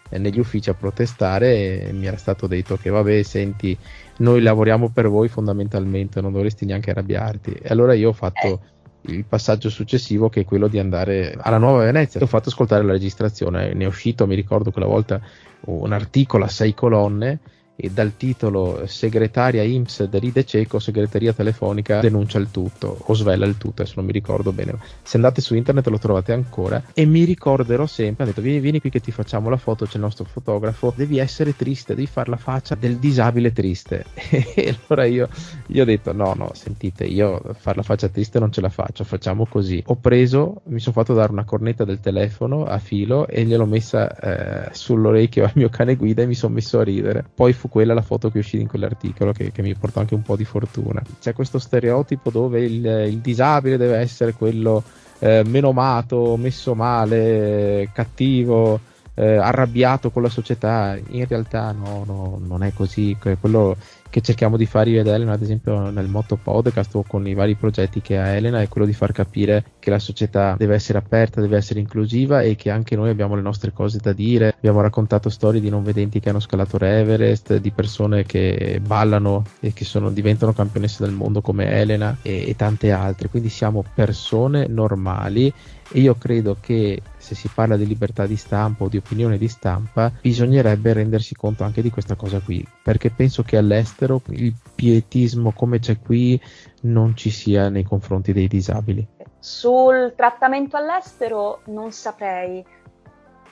eh, 0.10 0.20
negli 0.20 0.40
uffici 0.40 0.70
a 0.70 0.76
protestare 0.76 1.88
e 1.88 1.94
mi 1.94 2.06
era 2.06 2.18
stato 2.18 2.46
detto 2.46 2.78
che 2.78 2.90
vabbè 2.90 3.24
senti 3.24 3.76
noi 4.18 4.42
lavoriamo 4.42 4.90
per 4.90 5.08
voi 5.08 5.28
fondamentalmente 5.28 6.22
non 6.22 6.32
dovresti 6.32 6.66
neanche 6.66 6.92
arrabbiarti 6.92 7.52
e 7.54 7.70
allora 7.70 7.94
io 7.94 8.10
ho 8.10 8.14
fatto 8.14 8.48
eh. 8.48 8.60
Il 9.08 9.26
passaggio 9.26 9.70
successivo 9.70 10.30
che 10.30 10.42
è 10.42 10.46
quello 10.46 10.68
di 10.68 10.80
andare 10.80 11.36
alla 11.40 11.58
Nuova 11.58 11.84
Venezia. 11.84 12.22
Ho 12.22 12.28
fatto 12.28 12.50
ascoltare 12.50 12.84
la 12.84 12.92
registrazione 12.92 13.74
ne 13.74 13.84
è 13.84 13.88
uscito 13.88 14.28
mi 14.28 14.36
ricordo 14.36 14.72
quella 14.72 14.88
volta 14.88 15.22
un 15.66 15.92
articolo 15.92 16.46
a 16.46 16.50
sei 16.50 16.74
colonne 16.74 17.40
e 17.76 17.90
dal 17.90 18.16
titolo 18.18 18.86
segretaria 18.86 19.64
IMSS 19.64 20.04
deride 20.06 20.46
cieco, 20.46 20.80
segreteria 20.80 21.34
telefonica 21.34 22.00
denuncia 22.00 22.38
il 22.38 22.52
tutto 22.52 22.98
o 23.06 23.14
svela 23.14 23.46
il 23.46 23.58
tutto, 23.58 23.82
adesso 23.82 23.96
non 23.98 24.06
mi 24.06 24.12
ricordo 24.12 24.52
bene. 24.52 24.78
Se 25.02 25.18
andate 25.18 25.42
su 25.42 25.56
internet 25.56 25.88
lo 25.88 25.98
trovate 25.98 26.34
ancora 26.34 26.82
e 26.94 27.06
mi 27.06 27.24
ricorderò 27.24 27.86
sempre, 27.86 28.24
ha 28.24 28.28
detto 28.28 28.42
vieni, 28.42 28.60
vieni 28.60 28.80
qui 28.80 28.90
che 28.90 29.00
ti 29.00 29.12
facciamo 29.12 29.50
la 29.50 29.58
foto, 29.58 29.86
c'è 29.86 29.96
il 29.96 30.02
nostro 30.02 30.26
fotografo, 30.26 30.94
devi 30.96 31.18
essere 31.18 31.56
triste, 31.56 31.96
devi 31.96 32.08
fare 32.08 32.30
la 32.30 32.38
faccia 32.38 32.76
del 32.76 32.98
disabile 32.98 33.52
triste. 33.52 34.06
e 34.30 34.76
allora 34.88 35.06
io, 35.06 35.28
io 35.68 35.82
ho 35.82 35.86
detto 35.86 36.14
no, 36.14 36.34
no, 36.36 36.52
sentite, 36.54 37.06
io 37.06 37.42
fare 37.58 37.78
la 37.78 37.84
faccia 37.84 38.08
triste 38.08 38.40
non 38.40 38.52
ce 38.52 38.62
la 38.62 38.70
faccio, 38.70 39.04
facciamo 39.04 39.46
così. 39.46 39.82
Ho 39.88 39.96
preso, 39.96 40.62
mi 40.66 40.80
sono 40.80 40.94
fatto 40.94 41.14
dare 41.14 41.32
una 41.32 41.46
cornetta 41.46 41.84
del 41.84 42.00
telefono 42.00 42.66
a 42.66 42.78
filo 42.78 43.28
e 43.28 43.44
gliel'ho 43.44 43.66
messa 43.66 44.68
eh, 44.68 44.74
sull'orecchio 44.74 45.44
al 45.44 45.52
mio 45.56 45.70
cane 45.70 45.96
guida 45.96 46.22
e 46.22 46.28
mi 46.28 46.36
sono 46.36 46.54
messo 46.54 46.80
a 46.80 46.84
ridere. 46.84 47.26
Poi 47.34 47.54
fu 47.54 47.70
quella 47.74 47.96
la 47.96 48.04
foto 48.04 48.30
che 48.30 48.38
uscì 48.38 48.62
in 48.62 48.68
quell'articolo 48.68 49.32
che, 49.32 49.52
che, 49.52 49.64
mi 49.64 49.74
portò 49.74 50.00
anche 50.00 50.14
un 50.14 50.22
po' 50.22 50.36
di 50.36 50.46
fortuna. 50.46 51.02
C'è 51.20 51.34
questo 51.34 51.58
stereotipo 51.58 52.30
dove 52.30 52.64
il, 52.64 52.86
il 52.86 53.18
disabile 53.18 53.78
deve 53.78 53.98
essere 53.98 54.34
quello 54.34 54.84
eh, 55.18 55.42
menomato, 55.44 56.38
messo 56.38 56.76
male, 56.76 57.90
cattivo, 57.92 58.80
eh, 59.16 59.38
arrabbiato 59.38 60.12
con 60.12 60.22
la 60.22 60.30
società. 60.30 60.96
In 61.08 61.26
realtà 61.28 61.72
no, 61.72 62.04
no, 62.06 62.40
non 62.46 62.62
è 62.62 62.74
così. 62.74 63.18
Quello 63.40 63.76
che 64.14 64.22
cerchiamo 64.22 64.58
di 64.58 64.68
fare 64.68 64.92
io 64.92 65.00
ed 65.00 65.08
Elena, 65.08 65.32
ad 65.32 65.42
esempio 65.42 65.90
nel 65.90 66.08
Motto 66.08 66.36
Podcast 66.36 66.94
o 66.94 67.04
con 67.04 67.28
i 67.28 67.34
vari 67.34 67.56
progetti 67.56 68.00
che 68.00 68.20
ha 68.20 68.28
Elena, 68.28 68.62
è 68.62 68.68
quello 68.68 68.86
di 68.86 68.94
far 68.94 69.12
capire 69.12 69.72
che 69.80 69.90
la 69.90 69.98
società 69.98 70.54
deve 70.56 70.76
essere 70.76 71.00
aperta, 71.00 71.42
deve 71.42 71.58
essere 71.58 71.80
inclusiva 71.80 72.42
e 72.44 72.54
che 72.56 72.70
anche 72.70 72.96
noi 72.96 73.10
abbiamo 73.10 73.34
le 73.34 73.42
nostre 73.42 73.74
cose 73.74 73.98
da 73.98 74.14
dire. 74.14 74.54
Abbiamo 74.56 74.82
raccontato 74.82 75.32
storie 75.32 75.60
di 75.60 75.70
non 75.72 75.82
vedenti 75.82 76.20
che 76.20 76.30
hanno 76.30 76.40
scalato 76.40 76.78
l'Everest, 76.78 77.58
di 77.58 77.72
persone 77.72 78.24
che 78.24 78.80
ballano 78.86 79.46
e 79.60 79.74
che 79.74 79.84
sono, 79.84 80.12
diventano 80.12 80.54
campionesse 80.54 81.04
del 81.04 81.14
mondo 81.14 81.42
come 81.42 81.72
Elena 81.72 82.16
e, 82.22 82.48
e 82.48 82.56
tante 82.56 82.92
altre. 82.92 83.30
Quindi 83.30 83.50
siamo 83.50 83.84
persone 83.96 84.68
normali 84.68 85.52
e 85.92 86.00
io 86.00 86.14
credo 86.14 86.58
che 86.62 87.02
se 87.24 87.36
si 87.36 87.48
parla 87.48 87.78
di 87.78 87.88
libertà 87.88 88.26
di 88.26 88.36
stampa 88.36 88.84
o 88.84 88.90
di 88.90 88.98
opinione 88.98 89.38
di 89.38 89.48
stampa 89.48 90.12
bisognerebbe 90.22 90.92
rendersi 90.92 91.34
conto 91.36 91.64
anche 91.64 91.82
di 91.82 91.90
questa 91.90 92.16
cosa 92.16 92.42
qui 92.42 92.66
perché 92.84 93.10
penso 93.12 93.44
che 93.44 93.56
all'estero 93.56 94.22
il 94.32 94.54
pietismo 94.76 95.54
come 95.54 95.80
c'è 95.80 96.00
qui 96.00 96.40
non 96.82 97.16
ci 97.16 97.30
sia 97.30 97.70
nei 97.70 97.84
confronti 97.84 98.34
dei 98.34 98.48
disabili. 98.48 99.08
Sul 99.40 100.14
trattamento 100.16 100.76
all'estero 100.76 101.62
non 101.68 101.92
saprei 101.92 102.64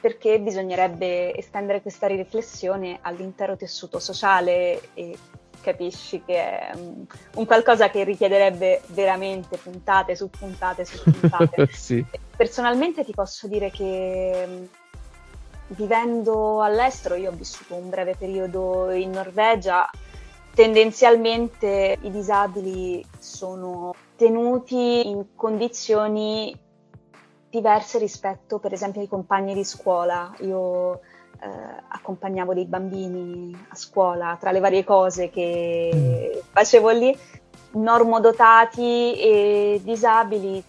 perché 0.02 0.40
bisognerebbe 0.40 1.36
estendere 1.38 1.82
questa 1.82 2.08
riflessione 2.08 3.00
all'intero 3.02 3.56
tessuto 3.56 4.00
sociale 4.00 4.82
e 4.94 5.16
capisci 5.62 6.24
che 6.26 6.36
è 6.36 6.72
un, 6.76 7.06
un, 7.36 7.46
qualcosa 7.46 7.90
che 7.90 8.04
richiederebbe 8.04 8.82
veramente 8.88 9.58
puntate 9.58 10.16
su 10.16 10.30
puntate 10.30 10.86
su 10.86 11.02
puntate. 11.04 11.68
sì. 11.72 12.04
Personalmente 12.36 13.06
ti 13.06 13.14
posso 13.14 13.48
dire 13.48 13.72
che 13.72 14.68
vivendo 15.68 16.62
all'estero, 16.62 17.16
io 17.16 17.30
ho 17.30 17.36
vissuto 17.36 17.76
un 17.76 17.90
breve 17.90 18.16
periodo 18.16 18.92
in 18.92 19.12
Norvegia, 19.12 19.90
tendenzialmente 20.54 21.98
i 22.02 22.12
disabili 22.12 23.06
sono 23.20 23.96
tenuti 24.16 25.08
in 25.08 25.36
condizioni 25.36 26.58
diverse 27.50 28.00
rispetto 28.00 28.60
per 28.60 28.74
esempio 28.74 29.02
ai 29.02 29.08
compagni 29.08 29.54
di 29.54 29.64
scuola. 29.64 30.34
Io 30.40 31.02
eh, 31.42 31.48
accompagnavo 31.88 32.54
dei 32.54 32.66
bambini 32.66 33.66
a 33.70 33.76
scuola, 33.76 34.38
tra 34.40 34.52
le 34.52 34.60
varie 34.60 34.84
cose 34.84 35.30
che 35.30 36.44
facevo 36.52 36.90
lì, 36.92 37.18
normodotati 37.72 39.20
e 39.20 39.82
disabili 39.84 40.64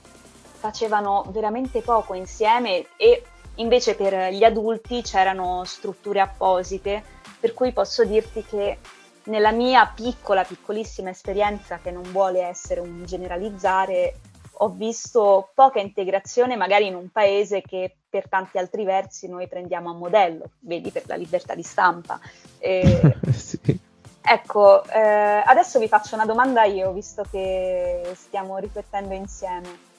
facevano 0.63 1.27
veramente 1.31 1.83
poco 1.83 2.15
insieme 2.15 2.87
e 2.97 3.25
invece 3.57 3.97
per 3.97 4.33
gli 4.33 4.45
adulti 4.45 5.03
c'erano 5.03 5.65
strutture 5.65 6.21
apposite, 6.21 7.03
per 7.39 7.53
cui 7.53 7.73
posso 7.73 8.05
dirti 8.05 8.45
che 8.45 8.79
nella 9.25 9.51
mia 9.53 9.91
piccola, 9.95 10.45
piccolissima 10.45 11.11
esperienza, 11.11 11.79
che 11.79 11.91
non 11.91 12.03
vuole 12.11 12.41
essere 12.41 12.81
un 12.81 13.05
generalizzare, 13.05 14.15
ho 14.55 14.69
visto 14.69 15.51
poca 15.55 15.81
integrazione 15.81 16.57
magari 16.57 16.87
in 16.87 16.95
un 16.95 17.11
paese 17.11 17.63
che 17.63 17.97
per 18.09 18.29
tanti 18.29 18.59
altri 18.59 18.85
versi 18.85 19.29
noi 19.29 19.49
prendiamo 19.49 19.91
a 19.91 19.95
modello, 19.95 20.51
vedi 20.61 20.91
per 20.91 21.05
la 21.07 21.17
libertà 21.17 21.55
di 21.55 21.63
stampa. 21.63 22.21
E, 22.59 23.17
sì. 23.33 23.81
Ecco, 24.25 24.85
eh, 24.85 25.43
adesso 25.45 25.81
vi 25.81 25.89
faccio 25.89 26.15
una 26.15 26.27
domanda 26.27 26.63
io, 26.65 26.93
visto 26.93 27.25
che 27.29 28.13
stiamo 28.15 28.59
riflettendo 28.59 29.15
insieme. 29.15 29.91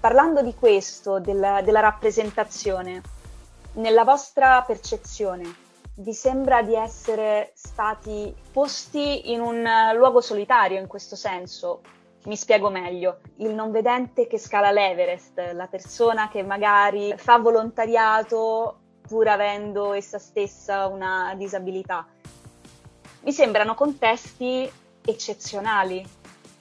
Parlando 0.00 0.42
di 0.42 0.54
questo, 0.54 1.20
della, 1.20 1.62
della 1.62 1.78
rappresentazione, 1.78 3.00
nella 3.74 4.02
vostra 4.02 4.62
percezione, 4.62 5.54
vi 5.96 6.12
sembra 6.12 6.62
di 6.62 6.74
essere 6.74 7.52
stati 7.54 8.34
posti 8.50 9.30
in 9.30 9.40
un 9.40 9.64
luogo 9.94 10.20
solitario 10.20 10.80
in 10.80 10.88
questo 10.88 11.14
senso? 11.14 11.82
Mi 12.24 12.36
spiego 12.36 12.70
meglio. 12.70 13.18
Il 13.38 13.50
non 13.50 13.72
vedente 13.72 14.28
che 14.28 14.38
scala 14.38 14.70
l'Everest, 14.70 15.52
la 15.54 15.66
persona 15.66 16.28
che 16.28 16.42
magari 16.44 17.14
fa 17.16 17.38
volontariato 17.38 18.76
pur 19.06 19.26
avendo 19.26 19.92
essa 19.92 20.18
stessa 20.18 20.86
una 20.86 21.34
disabilità. 21.36 22.06
Mi 23.22 23.32
sembrano 23.32 23.74
contesti 23.74 24.70
eccezionali 25.04 26.20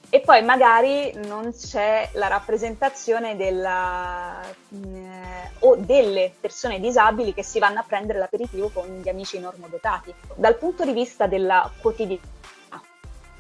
e 0.10 0.20
poi 0.20 0.44
magari 0.44 1.14
non 1.28 1.54
c'è 1.54 2.10
la 2.14 2.28
rappresentazione 2.28 3.38
della, 3.38 4.42
eh, 4.44 5.52
o 5.60 5.76
delle 5.78 6.34
persone 6.40 6.80
disabili 6.80 7.34
che 7.34 7.44
si 7.44 7.60
vanno 7.60 7.80
a 7.80 7.86
prendere 7.88 8.20
l'aperitivo 8.20 8.70
con 8.74 9.00
gli 9.02 9.08
amici 9.08 9.40
normodotati. 9.40 10.14
Dal 10.36 10.58
punto 10.58 10.84
di 10.84 10.92
vista 10.92 11.28
della 11.28 11.72
quotidianità 11.80 12.40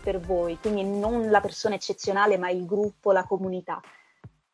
per 0.02 0.20
voi, 0.20 0.58
quindi 0.60 0.84
non 0.84 1.30
la 1.30 1.40
persona 1.40 1.76
eccezionale 1.76 2.38
ma 2.38 2.50
il 2.50 2.66
gruppo, 2.66 3.12
la 3.12 3.24
comunità. 3.24 3.82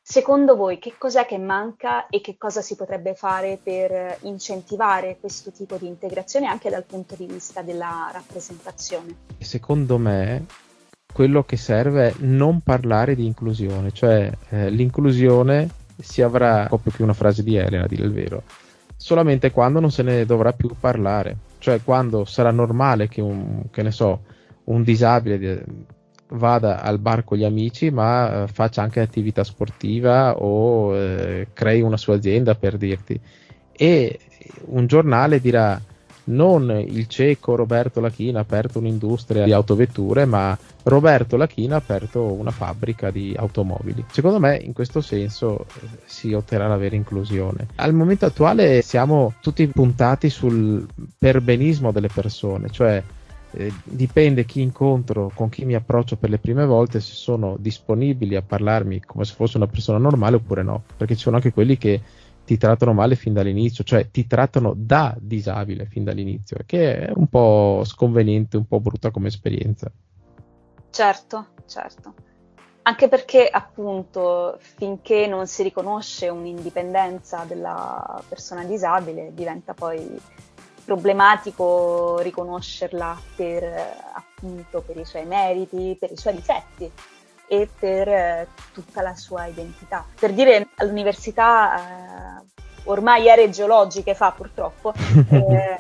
Secondo 0.01 0.55
voi 0.55 0.79
che 0.79 0.93
cos'è 0.97 1.25
che 1.25 1.37
manca 1.37 2.07
e 2.07 2.21
che 2.21 2.37
cosa 2.37 2.61
si 2.61 2.77
potrebbe 2.77 3.13
fare 3.13 3.59
per 3.61 4.19
incentivare 4.21 5.17
questo 5.19 5.51
tipo 5.51 5.75
di 5.75 5.87
integrazione 5.87 6.47
anche 6.47 6.69
dal 6.69 6.85
punto 6.85 7.15
di 7.15 7.25
vista 7.25 7.61
della 7.61 8.09
rappresentazione? 8.13 9.15
Secondo 9.39 9.97
me 9.97 10.45
quello 11.11 11.43
che 11.43 11.57
serve 11.57 12.07
è 12.07 12.13
non 12.19 12.61
parlare 12.61 13.15
di 13.15 13.25
inclusione, 13.25 13.91
cioè 13.91 14.31
eh, 14.49 14.69
l'inclusione 14.69 15.69
si 15.99 16.21
avrà, 16.21 16.67
proprio 16.67 16.93
più 16.93 17.03
una 17.03 17.13
frase 17.13 17.43
di 17.43 17.57
Elena, 17.57 17.83
a 17.83 17.87
dire 17.87 18.03
il 18.03 18.13
vero, 18.13 18.43
solamente 18.95 19.51
quando 19.51 19.79
non 19.79 19.91
se 19.91 20.03
ne 20.03 20.25
dovrà 20.25 20.53
più 20.53 20.69
parlare, 20.79 21.35
cioè 21.59 21.83
quando 21.83 22.23
sarà 22.23 22.51
normale 22.51 23.07
che 23.07 23.19
un, 23.19 23.63
che 23.71 23.81
ne 23.81 23.91
so, 23.91 24.21
un 24.67 24.83
disabile 24.83 25.63
vada 26.29 26.81
al 26.81 26.99
bar 26.99 27.23
con 27.23 27.37
gli 27.37 27.45
amici 27.45 27.89
ma 27.89 28.43
eh, 28.43 28.47
faccia 28.47 28.81
anche 28.81 28.99
attività 28.99 29.43
sportiva 29.43 30.35
o 30.37 30.95
eh, 30.95 31.47
crei 31.53 31.81
una 31.81 31.97
sua 31.97 32.15
azienda 32.15 32.55
per 32.55 32.77
dirti 32.77 33.19
e 33.71 34.19
un 34.65 34.87
giornale 34.87 35.39
dirà 35.39 35.79
non 36.27 36.69
il 36.69 37.07
cieco 37.07 37.55
Roberto 37.55 37.99
Lachina 37.99 38.39
ha 38.39 38.41
aperto 38.41 38.79
un'industria 38.79 39.45
di 39.45 39.53
autovetture, 39.53 40.25
ma 40.25 40.57
Roberto 40.83 41.37
Lachina 41.37 41.75
ha 41.75 41.79
aperto 41.79 42.33
una 42.33 42.51
fabbrica 42.51 43.11
di 43.11 43.33
automobili. 43.37 44.03
Secondo 44.11 44.39
me 44.39 44.57
in 44.57 44.73
questo 44.73 45.01
senso 45.01 45.59
eh, 45.59 45.87
si 46.05 46.33
otterrà 46.33 46.67
la 46.67 46.77
vera 46.77 46.95
inclusione. 46.95 47.67
Al 47.75 47.93
momento 47.93 48.25
attuale 48.25 48.81
siamo 48.81 49.35
tutti 49.41 49.65
puntati 49.67 50.29
sul 50.29 50.85
perbenismo 51.17 51.91
delle 51.91 52.09
persone, 52.09 52.69
cioè 52.71 53.01
eh, 53.57 53.73
dipende 53.83 54.45
chi 54.45 54.61
incontro, 54.61 55.31
con 55.33 55.49
chi 55.49 55.65
mi 55.65 55.73
approccio 55.73 56.15
per 56.15 56.29
le 56.29 56.37
prime 56.37 56.65
volte, 56.65 56.99
se 56.99 57.13
sono 57.13 57.55
disponibili 57.57 58.35
a 58.35 58.43
parlarmi 58.43 59.01
come 59.01 59.25
se 59.25 59.33
fosse 59.33 59.57
una 59.57 59.65
persona 59.65 59.97
normale 59.97 60.35
oppure 60.35 60.61
no, 60.61 60.83
perché 60.95 61.15
ci 61.15 61.21
sono 61.21 61.37
anche 61.37 61.51
quelli 61.51 61.75
che 61.77 62.01
ti 62.45 62.57
trattano 62.57 62.93
male 62.93 63.15
fin 63.15 63.33
dall'inizio, 63.33 63.83
cioè 63.83 64.09
ti 64.11 64.27
trattano 64.27 64.73
da 64.75 65.15
disabile 65.19 65.85
fin 65.85 66.03
dall'inizio, 66.03 66.57
che 66.65 67.07
è 67.07 67.11
un 67.13 67.27
po' 67.27 67.81
sconveniente, 67.83 68.57
un 68.57 68.67
po' 68.67 68.79
brutta 68.79 69.09
come 69.09 69.27
esperienza. 69.27 69.91
Certo, 70.91 71.47
certo. 71.65 72.13
Anche 72.83 73.09
perché 73.09 73.47
appunto 73.47 74.55
finché 74.59 75.27
non 75.27 75.45
si 75.47 75.63
riconosce 75.63 76.29
un'indipendenza 76.29 77.43
della 77.45 78.23
persona 78.29 78.63
disabile 78.63 79.33
diventa 79.33 79.73
poi 79.73 80.17
problematico 80.87 82.17
riconoscerla 82.19 83.19
per 83.35 83.61
appunto 84.13 84.81
per 84.81 84.95
i 84.95 85.03
suoi 85.03 85.25
meriti, 85.25 85.97
per 85.99 86.13
i 86.13 86.15
suoi 86.15 86.35
difetti 86.35 86.89
e 87.45 87.69
per 87.77 88.07
eh, 88.07 88.47
tutta 88.71 89.01
la 89.01 89.13
sua 89.13 89.47
identità. 89.47 90.05
Per 90.17 90.31
dire 90.31 90.69
all'università, 90.75 92.39
eh, 92.39 92.45
ormai 92.85 93.27
ere 93.27 93.49
geologiche 93.49 94.15
fa 94.15 94.31
purtroppo, 94.31 94.93
eh, 95.29 95.77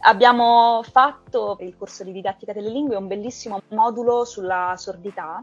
abbiamo 0.00 0.82
fatto 0.90 1.54
per 1.58 1.66
il 1.66 1.76
corso 1.76 2.02
di 2.02 2.12
didattica 2.12 2.54
delle 2.54 2.70
lingue 2.70 2.96
un 2.96 3.08
bellissimo 3.08 3.60
modulo 3.68 4.24
sulla 4.24 4.72
sordità 4.78 5.42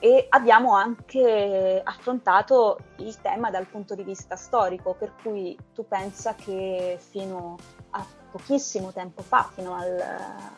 e 0.00 0.26
abbiamo 0.28 0.74
anche 0.74 1.80
affrontato 1.82 2.78
il 2.98 3.18
tema 3.22 3.50
dal 3.50 3.66
punto 3.66 3.94
di 3.94 4.02
vista 4.02 4.36
storico, 4.36 4.94
per 4.94 5.14
cui 5.22 5.56
tu 5.72 5.86
pensa 5.88 6.34
che 6.34 6.98
fino 7.00 7.56
a 7.56 7.77
pochissimo 8.30 8.92
tempo 8.92 9.22
fa, 9.22 9.48
fino 9.54 9.74
al 9.74 10.02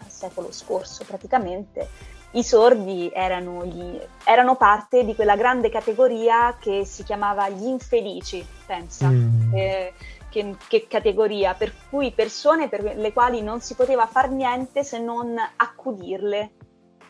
secolo 0.09 0.53
scorso 0.53 1.05
praticamente, 1.05 1.89
i 2.33 2.45
sordi 2.45 3.11
erano, 3.13 3.65
gli, 3.65 4.01
erano, 4.25 4.57
parte 4.57 5.05
di 5.05 5.15
quella 5.15 5.35
grande 5.35 5.69
categoria 5.69 6.57
che 6.61 6.85
si 6.85 7.03
chiamava 7.03 7.49
gli 7.49 7.67
infelici, 7.67 8.45
pensa. 8.67 9.09
Mm. 9.09 9.55
Eh, 9.55 9.93
che, 10.29 10.57
che, 10.69 10.87
categoria, 10.87 11.55
per 11.55 11.73
cui 11.91 12.13
persone 12.13 12.69
per 12.69 12.83
le 12.97 13.13
quali 13.13 13.43
non 13.43 13.61
si 13.61 13.75
poteva 13.75 14.07
far 14.07 14.31
niente 14.31 14.85
se 14.85 15.01
non 15.01 15.37
accudirle 15.57 16.53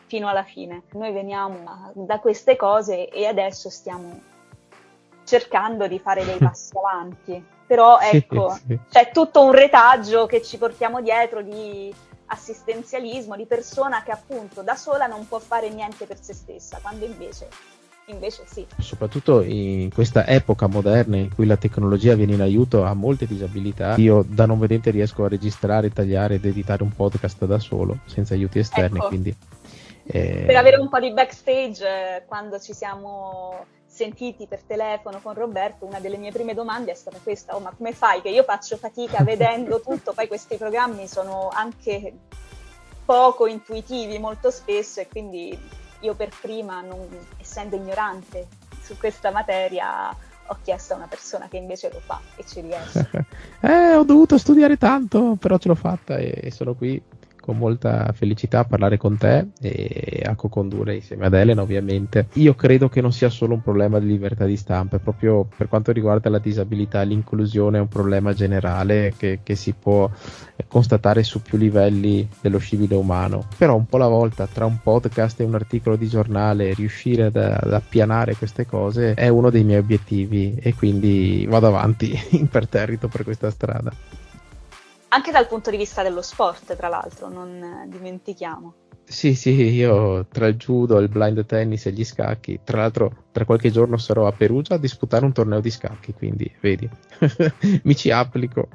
fino 0.07 0.27
alla 0.27 0.43
fine. 0.43 0.83
Noi 0.93 1.13
veniamo 1.13 1.91
da 1.93 2.19
queste 2.19 2.55
cose 2.55 3.07
e 3.07 3.25
adesso 3.25 3.69
stiamo 3.69 4.19
cercando 5.23 5.87
di 5.87 5.99
fare 5.99 6.25
dei 6.25 6.37
passi 6.39 6.73
avanti. 6.75 7.45
Però 7.71 7.99
ecco, 7.99 8.49
sì, 8.51 8.63
sì. 8.67 8.79
c'è 8.89 9.11
tutto 9.13 9.45
un 9.45 9.53
retaggio 9.53 10.25
che 10.25 10.41
ci 10.41 10.57
portiamo 10.57 10.99
dietro 10.99 11.41
di 11.41 11.89
assistenzialismo 12.25 13.37
di 13.37 13.45
persona 13.45 14.03
che 14.03 14.11
appunto 14.11 14.61
da 14.61 14.75
sola 14.75 15.07
non 15.07 15.25
può 15.25 15.39
fare 15.39 15.69
niente 15.69 16.05
per 16.05 16.17
se 16.19 16.33
stessa, 16.33 16.79
quando 16.81 17.05
invece, 17.05 17.47
invece 18.07 18.43
sì. 18.45 18.67
Soprattutto 18.77 19.41
in 19.41 19.89
questa 19.89 20.27
epoca 20.27 20.67
moderna 20.67 21.15
in 21.15 21.33
cui 21.33 21.45
la 21.45 21.55
tecnologia 21.55 22.13
viene 22.13 22.33
in 22.33 22.41
aiuto 22.41 22.83
a 22.83 22.93
molte 22.93 23.25
disabilità, 23.25 23.95
io 23.95 24.25
da 24.27 24.45
non 24.45 24.59
vedente 24.59 24.91
riesco 24.91 25.23
a 25.23 25.29
registrare, 25.29 25.91
tagliare 25.91 26.35
ed 26.35 26.45
editare 26.45 26.83
un 26.83 26.91
podcast 26.93 27.45
da 27.45 27.57
solo, 27.57 27.99
senza 28.03 28.33
aiuti 28.33 28.59
esterni, 28.59 28.97
ecco. 28.97 29.07
quindi... 29.07 29.33
Eh... 30.03 30.43
Per 30.45 30.55
avere 30.57 30.75
un 30.75 30.89
po' 30.89 30.99
di 30.99 31.13
backstage 31.13 31.85
eh, 31.85 32.25
quando 32.27 32.59
ci 32.59 32.73
siamo 32.73 33.65
sentiti 33.91 34.47
per 34.47 34.61
telefono 34.63 35.19
con 35.21 35.33
Roberto, 35.33 35.85
una 35.85 35.99
delle 35.99 36.15
mie 36.15 36.31
prime 36.31 36.53
domande 36.53 36.91
è 36.91 36.95
stata 36.95 37.17
questa, 37.21 37.55
oh 37.55 37.59
ma 37.59 37.73
come 37.75 37.91
fai 37.91 38.21
che 38.21 38.29
io 38.29 38.43
faccio 38.43 38.77
fatica 38.77 39.21
vedendo 39.23 39.81
tutto, 39.85 40.13
poi 40.13 40.27
questi 40.27 40.55
programmi 40.55 41.07
sono 41.07 41.49
anche 41.51 42.13
poco 43.03 43.47
intuitivi 43.47 44.17
molto 44.17 44.49
spesso 44.49 45.01
e 45.01 45.07
quindi 45.09 45.57
io 45.99 46.15
per 46.15 46.29
prima, 46.39 46.79
non, 46.81 47.05
essendo 47.37 47.75
ignorante 47.75 48.47
su 48.81 48.97
questa 48.97 49.29
materia, 49.29 50.09
ho 50.09 50.57
chiesto 50.63 50.93
a 50.93 50.95
una 50.97 51.07
persona 51.07 51.49
che 51.49 51.57
invece 51.57 51.91
lo 51.91 51.99
fa 51.99 52.19
e 52.37 52.45
ci 52.45 52.61
riesce. 52.61 53.09
eh, 53.59 53.95
ho 53.95 54.03
dovuto 54.03 54.37
studiare 54.37 54.77
tanto, 54.77 55.35
però 55.37 55.57
ce 55.57 55.67
l'ho 55.67 55.75
fatta 55.75 56.15
e 56.15 56.49
sono 56.51 56.73
qui 56.75 57.01
con 57.41 57.57
molta 57.57 58.13
felicità 58.13 58.59
a 58.59 58.63
parlare 58.63 58.97
con 58.97 59.17
te 59.17 59.47
e 59.59 60.23
a 60.25 60.35
co-condurre 60.35 60.95
insieme 60.95 61.25
ad 61.25 61.33
Elena 61.33 61.61
ovviamente. 61.61 62.27
Io 62.33 62.55
credo 62.55 62.87
che 62.87 63.01
non 63.01 63.11
sia 63.11 63.29
solo 63.29 63.55
un 63.55 63.61
problema 63.61 63.99
di 63.99 64.07
libertà 64.07 64.45
di 64.45 64.55
stampa, 64.55 64.99
proprio 64.99 65.45
per 65.57 65.67
quanto 65.67 65.91
riguarda 65.91 66.29
la 66.29 66.39
disabilità, 66.39 67.01
l'inclusione 67.01 67.79
è 67.79 67.81
un 67.81 67.89
problema 67.89 68.33
generale 68.33 69.13
che, 69.17 69.39
che 69.43 69.55
si 69.55 69.73
può 69.73 70.09
constatare 70.67 71.23
su 71.23 71.41
più 71.41 71.57
livelli 71.57 72.27
dello 72.39 72.59
scibile 72.59 72.95
umano. 72.95 73.47
Però 73.57 73.75
un 73.75 73.85
po' 73.85 73.97
alla 73.97 74.07
volta 74.07 74.47
tra 74.47 74.65
un 74.65 74.79
podcast 74.81 75.39
e 75.39 75.43
un 75.43 75.55
articolo 75.55 75.95
di 75.95 76.07
giornale 76.07 76.73
riuscire 76.73 77.23
ad, 77.23 77.35
ad 77.35 77.73
appianare 77.73 78.35
queste 78.35 78.65
cose 78.65 79.13
è 79.15 79.27
uno 79.27 79.49
dei 79.49 79.63
miei 79.63 79.79
obiettivi 79.79 80.55
e 80.61 80.73
quindi 80.75 81.45
vado 81.49 81.67
avanti 81.67 82.17
imperterrito 82.37 83.07
per 83.07 83.23
questa 83.23 83.49
strada 83.49 84.20
anche 85.13 85.31
dal 85.31 85.47
punto 85.47 85.69
di 85.69 85.77
vista 85.77 86.03
dello 86.03 86.21
sport, 86.21 86.75
tra 86.75 86.87
l'altro, 86.87 87.29
non 87.29 87.85
dimentichiamo. 87.87 88.73
Sì, 89.03 89.35
sì, 89.35 89.51
io 89.51 90.25
tra 90.27 90.47
il 90.47 90.55
judo, 90.55 90.99
il 90.99 91.09
blind 91.09 91.45
tennis 91.45 91.85
e 91.85 91.91
gli 91.91 92.05
scacchi, 92.05 92.61
tra 92.63 92.79
l'altro 92.79 93.25
tra 93.31 93.43
qualche 93.43 93.69
giorno 93.69 93.97
sarò 93.97 94.25
a 94.25 94.31
Perugia 94.31 94.75
a 94.75 94.77
disputare 94.77 95.25
un 95.25 95.33
torneo 95.33 95.59
di 95.59 95.69
scacchi, 95.69 96.13
quindi 96.13 96.49
vedi, 96.61 96.89
mi 97.83 97.95
ci 97.95 98.09
applico. 98.09 98.69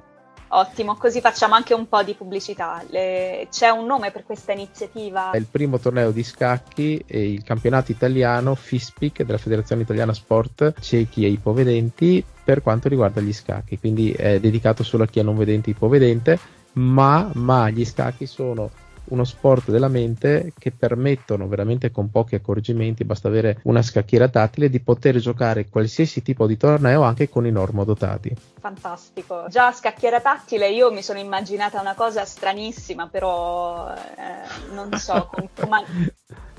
Ottimo, 0.57 0.97
così 0.97 1.21
facciamo 1.21 1.55
anche 1.55 1.75
un 1.75 1.87
po' 1.87 2.03
di 2.03 2.15
pubblicità. 2.15 2.83
Le... 2.89 3.47
C'è 3.51 3.69
un 3.69 3.85
nome 3.85 4.11
per 4.11 4.25
questa 4.25 4.53
iniziativa? 4.53 5.31
È 5.33 5.37
il 5.37 5.47
primo 5.51 5.79
torneo 5.79 6.13
di 6.13 6.23
scacchi 6.23 7.03
e 7.07 7.31
il 7.31 7.45
campionato 7.45 7.93
italiano 7.93 8.55
FISPIC 8.55 9.23
della 9.23 9.37
Federazione 9.37 9.83
Italiana 9.83 10.15
Sport 10.15 10.81
Ciechi 10.81 11.27
e 11.27 11.29
Ipovedenti 11.29 12.25
per 12.43 12.63
quanto 12.63 12.89
riguarda 12.89 13.21
gli 13.21 13.35
scacchi, 13.35 13.79
quindi 13.79 14.13
è 14.13 14.41
dedicato 14.41 14.83
solo 14.83 15.03
a 15.03 15.07
chi 15.07 15.19
è 15.19 15.23
non 15.23 15.37
vedente 15.37 15.69
e 15.69 15.73
ipovedente, 15.73 16.39
ma, 16.75 17.29
ma 17.35 17.69
gli 17.69 17.85
scacchi 17.85 18.25
sono 18.25 18.71
uno 19.09 19.25
sport 19.25 19.71
della 19.71 19.89
mente 19.89 20.53
che 20.59 20.73
permettono 20.73 21.47
veramente 21.49 21.91
con 21.91 22.11
pochi 22.11 22.35
accorgimenti, 22.35 23.05
basta 23.05 23.29
avere 23.29 23.61
una 23.65 23.83
scacchiera 23.83 24.29
tattile, 24.29 24.71
di 24.71 24.81
poter 24.81 25.19
giocare 25.19 25.69
qualsiasi 25.69 26.23
tipo 26.23 26.47
di 26.47 26.57
torneo 26.57 27.03
anche 27.03 27.29
con 27.29 27.47
i 27.47 27.51
normodotati. 27.51 28.35
Fantastico. 28.59 29.47
Già 29.49 29.73
scacchiera 29.73 30.21
tattile 30.21 30.71
io 30.71 30.91
mi 30.91 31.03
sono 31.03 31.19
immaginata 31.19 31.81
una 31.81 31.95
cosa 31.95 32.25
stranissima, 32.25 33.09
però 33.09 33.93
eh, 33.93 34.75
non 34.75 34.93
so, 34.99 35.31
con. 35.55 35.85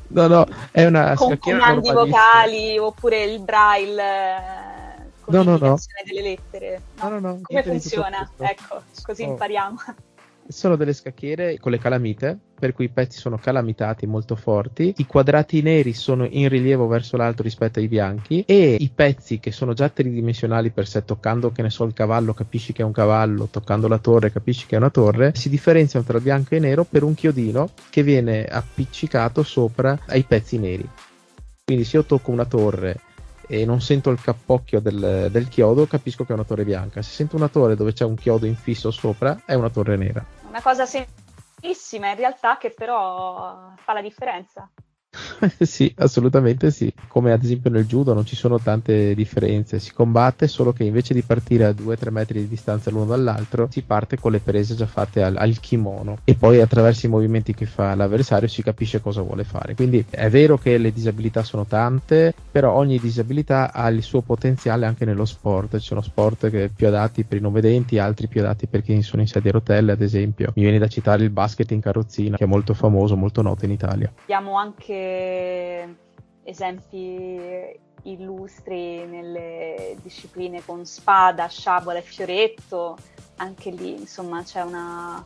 No, 0.09 0.27
no, 0.27 0.45
è 0.71 0.85
una 0.85 1.15
con 1.15 1.37
comandi 1.37 1.91
vocali 1.91 2.77
oppure 2.77 3.23
il 3.25 3.41
braille 3.41 4.35
no, 5.25 5.43
no, 5.43 5.57
no. 5.57 5.77
delle 6.05 6.21
lettere. 6.21 6.81
No, 7.01 7.09
no, 7.09 7.19
no. 7.19 7.39
Come 7.41 7.63
funziona? 7.63 8.29
Ecco, 8.37 8.83
così 9.03 9.23
oh. 9.23 9.27
impariamo 9.27 9.77
sono 10.47 10.75
delle 10.75 10.93
scacchiere 10.93 11.57
con 11.59 11.71
le 11.71 11.79
calamite, 11.79 12.37
per 12.57 12.73
cui 12.73 12.85
i 12.85 12.89
pezzi 12.89 13.19
sono 13.19 13.37
calamitati 13.37 14.05
molto 14.05 14.35
forti, 14.35 14.93
i 14.97 15.05
quadrati 15.05 15.61
neri 15.61 15.93
sono 15.93 16.25
in 16.29 16.49
rilievo 16.49 16.87
verso 16.87 17.17
l'alto 17.17 17.43
rispetto 17.43 17.79
ai 17.79 17.87
bianchi 17.87 18.43
e 18.45 18.77
i 18.79 18.89
pezzi 18.93 19.39
che 19.39 19.51
sono 19.51 19.73
già 19.73 19.89
tridimensionali 19.89 20.71
per 20.71 20.87
sé, 20.87 21.05
toccando 21.05 21.51
che 21.51 21.61
ne 21.61 21.69
so 21.69 21.83
il 21.83 21.93
cavallo 21.93 22.33
capisci 22.33 22.73
che 22.73 22.81
è 22.81 22.85
un 22.85 22.91
cavallo, 22.91 23.47
toccando 23.51 23.87
la 23.87 23.99
torre 23.99 24.31
capisci 24.31 24.65
che 24.65 24.75
è 24.75 24.79
una 24.79 24.89
torre, 24.89 25.33
si 25.35 25.49
differenziano 25.49 26.05
tra 26.05 26.19
bianco 26.19 26.55
e 26.55 26.59
nero 26.59 26.83
per 26.83 27.03
un 27.03 27.13
chiodino 27.13 27.69
che 27.89 28.03
viene 28.03 28.45
appiccicato 28.45 29.43
sopra 29.43 29.99
ai 30.07 30.23
pezzi 30.23 30.57
neri. 30.57 30.87
Quindi 31.63 31.83
se 31.83 31.97
io 31.97 32.05
tocco 32.05 32.31
una 32.31 32.45
torre 32.45 33.01
e 33.47 33.65
non 33.65 33.81
sento 33.81 34.09
il 34.09 34.21
cappocchio 34.21 34.79
del, 34.79 35.29
del, 35.31 35.47
chiodo, 35.47 35.87
capisco 35.87 36.25
che 36.25 36.31
è 36.31 36.35
una 36.35 36.43
torre 36.43 36.65
bianca. 36.65 37.01
Se 37.01 37.11
sento 37.11 37.35
una 37.35 37.47
torre 37.47 37.75
dove 37.75 37.93
c'è 37.93 38.03
un 38.03 38.15
chiodo 38.15 38.45
infisso 38.45 38.91
sopra, 38.91 39.41
è 39.45 39.53
una 39.53 39.69
torre 39.69 39.95
nera. 39.95 40.25
Una 40.57 40.65
cosa 40.65 40.87
semplicissima 40.87 42.09
in 42.09 42.15
realtà 42.15 42.57
che 42.57 42.71
però 42.71 43.73
fa 43.75 43.93
la 43.93 44.01
differenza. 44.01 44.67
sì, 45.59 45.93
assolutamente 45.97 46.71
sì. 46.71 46.91
Come 47.07 47.31
ad 47.31 47.43
esempio 47.43 47.69
nel 47.69 47.85
judo 47.85 48.13
non 48.13 48.25
ci 48.25 48.35
sono 48.35 48.59
tante 48.59 49.13
differenze, 49.15 49.79
si 49.79 49.93
combatte 49.93 50.47
solo 50.47 50.73
che 50.73 50.83
invece 50.83 51.13
di 51.13 51.21
partire 51.21 51.65
a 51.65 51.71
2-3 51.71 52.09
metri 52.09 52.39
di 52.39 52.47
distanza 52.47 52.89
l'uno 52.89 53.05
dall'altro, 53.05 53.67
si 53.71 53.81
parte 53.81 54.17
con 54.17 54.31
le 54.31 54.39
prese 54.39 54.75
già 54.75 54.85
fatte 54.85 55.23
al, 55.23 55.35
al, 55.37 55.59
kimono 55.59 56.19
e 56.23 56.35
poi 56.35 56.61
attraverso 56.61 57.05
i 57.05 57.09
movimenti 57.09 57.53
che 57.53 57.65
fa 57.65 57.95
l'avversario 57.95 58.47
si 58.47 58.61
capisce 58.61 59.01
cosa 59.01 59.21
vuole 59.21 59.43
fare. 59.43 59.75
Quindi 59.75 60.05
è 60.09 60.29
vero 60.29 60.57
che 60.57 60.77
le 60.77 60.91
disabilità 60.91 61.43
sono 61.43 61.65
tante, 61.65 62.33
però 62.51 62.73
ogni 62.73 62.99
disabilità 62.99 63.73
ha 63.73 63.87
il 63.89 64.03
suo 64.03 64.21
potenziale 64.21 64.85
anche 64.85 65.05
nello 65.05 65.25
sport. 65.25 65.77
Ci 65.77 65.87
sono 65.87 66.01
sport 66.01 66.49
che 66.49 66.69
più 66.73 66.87
adatti 66.87 67.23
per 67.23 67.37
i 67.37 67.41
non 67.41 67.51
vedenti, 67.51 67.97
altri 67.97 68.27
più 68.27 68.41
adatti 68.41 68.67
per 68.67 68.81
chi 68.81 69.01
sono 69.01 69.21
in 69.21 69.27
sedia 69.27 69.49
a 69.49 69.53
rotelle, 69.53 69.91
ad 69.91 70.01
esempio. 70.01 70.51
Mi 70.55 70.63
viene 70.63 70.77
da 70.77 70.87
citare 70.87 71.23
il 71.23 71.29
basket 71.29 71.71
in 71.71 71.81
carrozzina, 71.81 72.37
che 72.37 72.43
è 72.43 72.47
molto 72.47 72.73
famoso, 72.73 73.15
molto 73.15 73.41
noto 73.41 73.65
in 73.65 73.71
Italia. 73.71 74.11
Abbiamo 74.23 74.57
anche 74.57 75.06
esempi 76.43 77.79
illustri 78.03 79.05
nelle 79.05 79.97
discipline 80.01 80.63
con 80.63 80.85
spada, 80.85 81.47
sciabola 81.47 81.99
e 81.99 82.01
fioretto, 82.01 82.97
anche 83.37 83.69
lì 83.69 83.91
insomma 83.91 84.43
c'è 84.43 84.61
una 84.61 85.23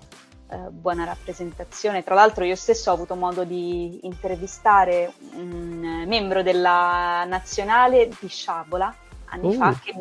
eh, 0.49 0.69
buona 0.69 1.05
rappresentazione. 1.05 2.03
Tra 2.03 2.15
l'altro 2.15 2.43
io 2.43 2.55
stesso 2.55 2.91
ho 2.91 2.93
avuto 2.93 3.15
modo 3.15 3.43
di 3.43 3.99
intervistare 4.03 5.13
un 5.33 6.03
membro 6.07 6.43
della 6.43 7.23
nazionale 7.25 8.09
di 8.19 8.27
sciabola 8.27 8.93
anni 9.25 9.47
uh. 9.47 9.53
fa 9.53 9.79
che, 9.81 9.95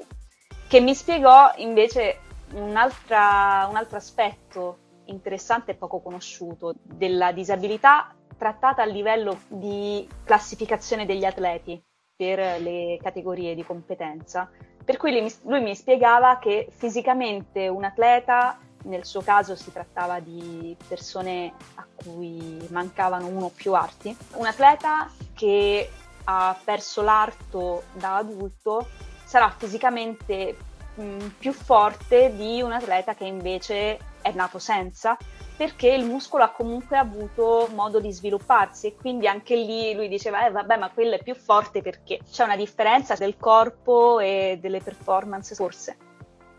che, 0.66 0.81
mi 0.81 0.95
spiegò 0.95 1.53
invece 1.57 2.19
un 2.55 2.77
altro 2.77 3.97
aspetto 3.97 4.79
interessante 5.05 5.73
e 5.73 5.75
poco 5.75 6.01
conosciuto 6.01 6.75
della 6.83 7.33
disabilità 7.33 8.14
trattata 8.40 8.81
a 8.81 8.87
livello 8.87 9.40
di 9.48 10.09
classificazione 10.24 11.05
degli 11.05 11.26
atleti 11.26 11.79
per 12.16 12.38
le 12.59 12.98
categorie 13.03 13.55
di 13.55 13.62
competenza. 13.62 14.50
Per 14.83 14.96
cui 14.96 15.12
lui 15.12 15.20
mi, 15.20 15.33
lui 15.42 15.61
mi 15.61 15.74
spiegava 15.76 16.38
che 16.38 16.68
fisicamente 16.70 17.68
un 17.68 17.85
atleta, 17.85 18.59
nel 18.85 19.05
suo 19.05 19.20
caso 19.20 19.55
si 19.57 19.70
trattava 19.70 20.20
di 20.20 20.74
persone 20.88 21.53
a 21.74 21.87
cui 21.94 22.66
mancavano 22.70 23.26
uno 23.26 23.46
o 23.46 23.53
più 23.55 23.74
arti, 23.74 24.16
un 24.37 24.46
atleta 24.46 25.11
che 25.35 25.90
ha 26.24 26.59
perso 26.64 27.03
l'arto 27.03 27.83
da 27.92 28.16
adulto 28.16 28.88
sarà 29.22 29.50
fisicamente 29.50 30.57
mh, 30.94 31.26
più 31.38 31.53
forte 31.53 32.35
di 32.35 32.62
un 32.62 32.72
atleta 32.72 33.14
che 33.14 33.24
invece 33.24 33.98
è 34.22 34.33
nato 34.33 34.59
senza 34.59 35.16
perché 35.61 35.88
il 35.88 36.07
muscolo 36.07 36.42
ha 36.42 36.53
comunque 36.53 36.96
avuto 36.96 37.68
modo 37.75 38.01
di 38.01 38.11
svilupparsi 38.11 38.87
e 38.87 38.94
quindi 38.94 39.29
anche 39.29 39.57
lì 39.57 39.92
lui 39.92 40.09
diceva 40.09 40.46
eh 40.46 40.51
vabbè 40.51 40.79
ma 40.79 40.88
quello 40.88 41.16
è 41.16 41.23
più 41.23 41.35
forte 41.35 41.83
perché 41.83 42.20
c'è 42.31 42.44
una 42.44 42.57
differenza 42.57 43.14
del 43.14 43.37
corpo 43.37 44.20
e 44.20 44.57
delle 44.59 44.81
performance 44.81 45.55
forse. 45.55 46.10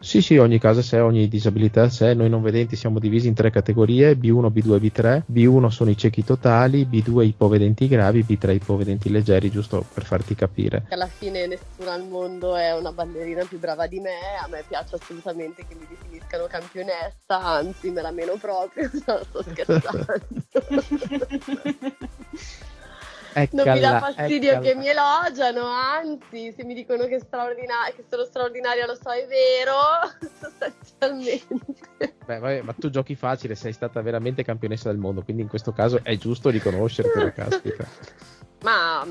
Sì, 0.01 0.19
sì, 0.21 0.35
ogni 0.37 0.57
caso 0.59 0.79
a 0.79 0.83
sé, 0.83 0.99
ogni 0.99 1.27
disabilità 1.27 1.83
a 1.83 1.89
sé. 1.89 2.15
Noi 2.15 2.27
non 2.27 2.41
vedenti 2.41 2.75
siamo 2.75 2.97
divisi 2.97 3.27
in 3.27 3.35
tre 3.35 3.51
categorie, 3.51 4.13
B1, 4.17 4.51
B2 4.51 4.73
e 4.73 4.79
B3. 4.79 5.21
B1 5.31 5.67
sono 5.67 5.91
i 5.91 5.97
ciechi 5.97 6.23
totali, 6.23 6.87
B2 6.89 7.23
i 7.23 7.27
ipovedenti 7.27 7.87
gravi, 7.87 8.25
B3 8.27 8.51
i 8.51 8.55
ipovedenti 8.55 9.11
leggeri, 9.11 9.51
giusto 9.51 9.85
per 9.93 10.03
farti 10.03 10.33
capire. 10.33 10.85
Alla 10.89 11.05
fine 11.05 11.45
nessuno 11.45 11.91
al 11.91 12.03
mondo 12.07 12.55
è 12.55 12.75
una 12.75 12.91
ballerina 12.91 13.45
più 13.45 13.59
brava 13.59 13.85
di 13.85 13.99
me, 13.99 14.17
a 14.43 14.47
me 14.47 14.63
piace 14.67 14.95
assolutamente 14.95 15.67
che 15.67 15.75
mi 15.75 15.85
definiscano 15.87 16.47
campionessa, 16.47 17.39
anzi 17.39 17.91
me 17.91 18.01
la 18.01 18.11
meno 18.11 18.33
proprio, 18.41 18.89
sto 18.97 19.43
scherzando. 19.43 20.05
Eccala, 23.33 23.63
non 23.63 23.73
mi 23.73 23.79
dà 23.79 23.99
fastidio 23.99 24.49
eccala. 24.51 24.65
che 24.65 24.75
mi 24.75 24.87
elogiano, 24.87 25.65
anzi, 25.65 26.53
se 26.55 26.63
mi 26.63 26.73
dicono 26.73 27.05
che, 27.05 27.19
straordina- 27.19 27.91
che 27.95 28.03
sono 28.09 28.23
straordinaria 28.25 28.85
lo 28.85 28.95
so, 28.95 29.09
è 29.11 29.25
vero, 29.27 29.73
sostanzialmente. 30.39 32.15
Beh, 32.25 32.39
vabbè, 32.39 32.61
ma 32.61 32.73
tu 32.73 32.89
giochi 32.89 33.15
facile, 33.15 33.55
sei 33.55 33.73
stata 33.73 34.01
veramente 34.01 34.43
campionessa 34.43 34.89
del 34.89 34.97
mondo, 34.97 35.23
quindi 35.23 35.41
in 35.41 35.47
questo 35.47 35.71
caso 35.71 35.99
è 36.03 36.17
giusto 36.17 36.49
riconoscertela, 36.49 37.31
caspita. 37.33 37.85
Ma 38.63 39.05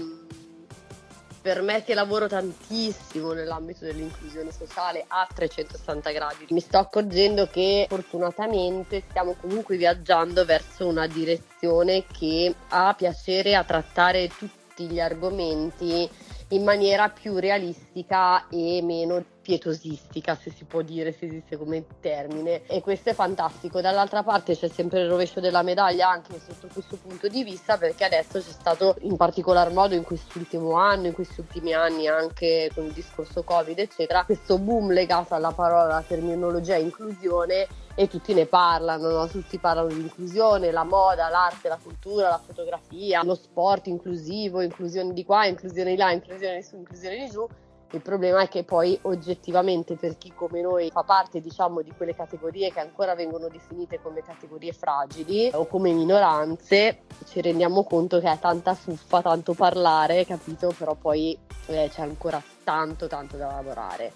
per 1.40 1.62
me 1.62 1.82
che 1.84 1.94
lavoro 1.94 2.26
tantissimo 2.28 3.32
nell'ambito 3.32 3.84
dell'inclusione 3.84 4.52
sociale 4.52 5.04
a 5.08 5.26
360 5.32 6.10
gradi, 6.10 6.46
mi 6.50 6.60
sto 6.60 6.78
accorgendo 6.78 7.46
che 7.46 7.86
fortunatamente 7.88 9.02
stiamo 9.08 9.34
comunque 9.40 9.76
viaggiando 9.76 10.44
verso 10.44 10.86
una 10.86 11.06
direzione 11.06 12.04
che 12.06 12.54
ha 12.68 12.94
piacere 12.94 13.54
a 13.54 13.64
trattare 13.64 14.28
tutti 14.28 14.86
gli 14.86 15.00
argomenti 15.00 16.08
in 16.50 16.64
maniera 16.64 17.08
più 17.08 17.38
realistica 17.38 18.48
e 18.48 18.80
meno 18.82 19.24
pietosistica, 19.40 20.36
se 20.36 20.50
si 20.50 20.64
può 20.64 20.82
dire, 20.82 21.12
se 21.12 21.26
esiste 21.26 21.56
come 21.56 21.84
termine. 22.00 22.66
E 22.66 22.80
questo 22.80 23.10
è 23.10 23.14
fantastico. 23.14 23.80
Dall'altra 23.80 24.22
parte 24.22 24.56
c'è 24.56 24.68
sempre 24.68 25.00
il 25.00 25.08
rovescio 25.08 25.40
della 25.40 25.62
medaglia 25.62 26.08
anche 26.08 26.40
sotto 26.40 26.68
questo 26.72 26.96
punto 26.96 27.28
di 27.28 27.42
vista, 27.44 27.76
perché 27.76 28.04
adesso 28.04 28.38
c'è 28.38 28.50
stato 28.50 28.96
in 29.00 29.16
particolar 29.16 29.72
modo 29.72 29.94
in 29.94 30.02
quest'ultimo 30.02 30.74
anno, 30.74 31.06
in 31.06 31.12
questi 31.12 31.40
ultimi 31.40 31.72
anni, 31.72 32.08
anche 32.08 32.70
con 32.74 32.84
il 32.84 32.92
discorso 32.92 33.42
Covid, 33.42 33.78
eccetera, 33.78 34.24
questo 34.24 34.58
boom 34.58 34.92
legato 34.92 35.34
alla 35.34 35.52
parola, 35.52 35.84
alla 35.84 36.04
terminologia 36.06 36.76
inclusione 36.76 37.66
e 38.00 38.08
tutti 38.08 38.32
ne 38.32 38.46
parlano, 38.46 39.10
no? 39.10 39.28
tutti 39.28 39.58
parlano 39.58 39.88
di 39.88 40.00
inclusione, 40.00 40.70
la 40.70 40.84
moda, 40.84 41.28
l'arte, 41.28 41.68
la 41.68 41.78
cultura, 41.82 42.30
la 42.30 42.40
fotografia, 42.42 43.22
lo 43.22 43.34
sport 43.34 43.88
inclusivo, 43.88 44.62
inclusione 44.62 45.12
di 45.12 45.22
qua, 45.22 45.44
inclusione 45.44 45.90
di 45.90 45.96
là, 45.98 46.10
inclusione 46.10 46.56
di 46.56 46.62
su, 46.62 46.76
inclusione 46.76 47.18
di 47.18 47.28
giù 47.28 47.46
il 47.92 48.00
problema 48.00 48.40
è 48.42 48.48
che 48.48 48.62
poi 48.62 48.96
oggettivamente 49.02 49.96
per 49.96 50.16
chi 50.16 50.32
come 50.32 50.60
noi 50.60 50.90
fa 50.90 51.02
parte 51.02 51.40
diciamo 51.40 51.82
di 51.82 51.92
quelle 51.96 52.14
categorie 52.14 52.72
che 52.72 52.78
ancora 52.78 53.16
vengono 53.16 53.48
definite 53.48 54.00
come 54.00 54.22
categorie 54.22 54.72
fragili 54.72 55.50
o 55.52 55.66
come 55.66 55.92
minoranze, 55.92 57.00
ci 57.26 57.40
rendiamo 57.40 57.82
conto 57.82 58.20
che 58.20 58.30
è 58.30 58.38
tanta 58.38 58.74
fuffa, 58.74 59.20
tanto 59.22 59.54
parlare, 59.54 60.24
capito? 60.24 60.72
Però 60.78 60.94
poi 60.94 61.36
eh, 61.66 61.90
c'è 61.92 62.02
ancora 62.02 62.40
tanto 62.62 63.08
tanto 63.08 63.36
da 63.36 63.48
lavorare 63.48 64.12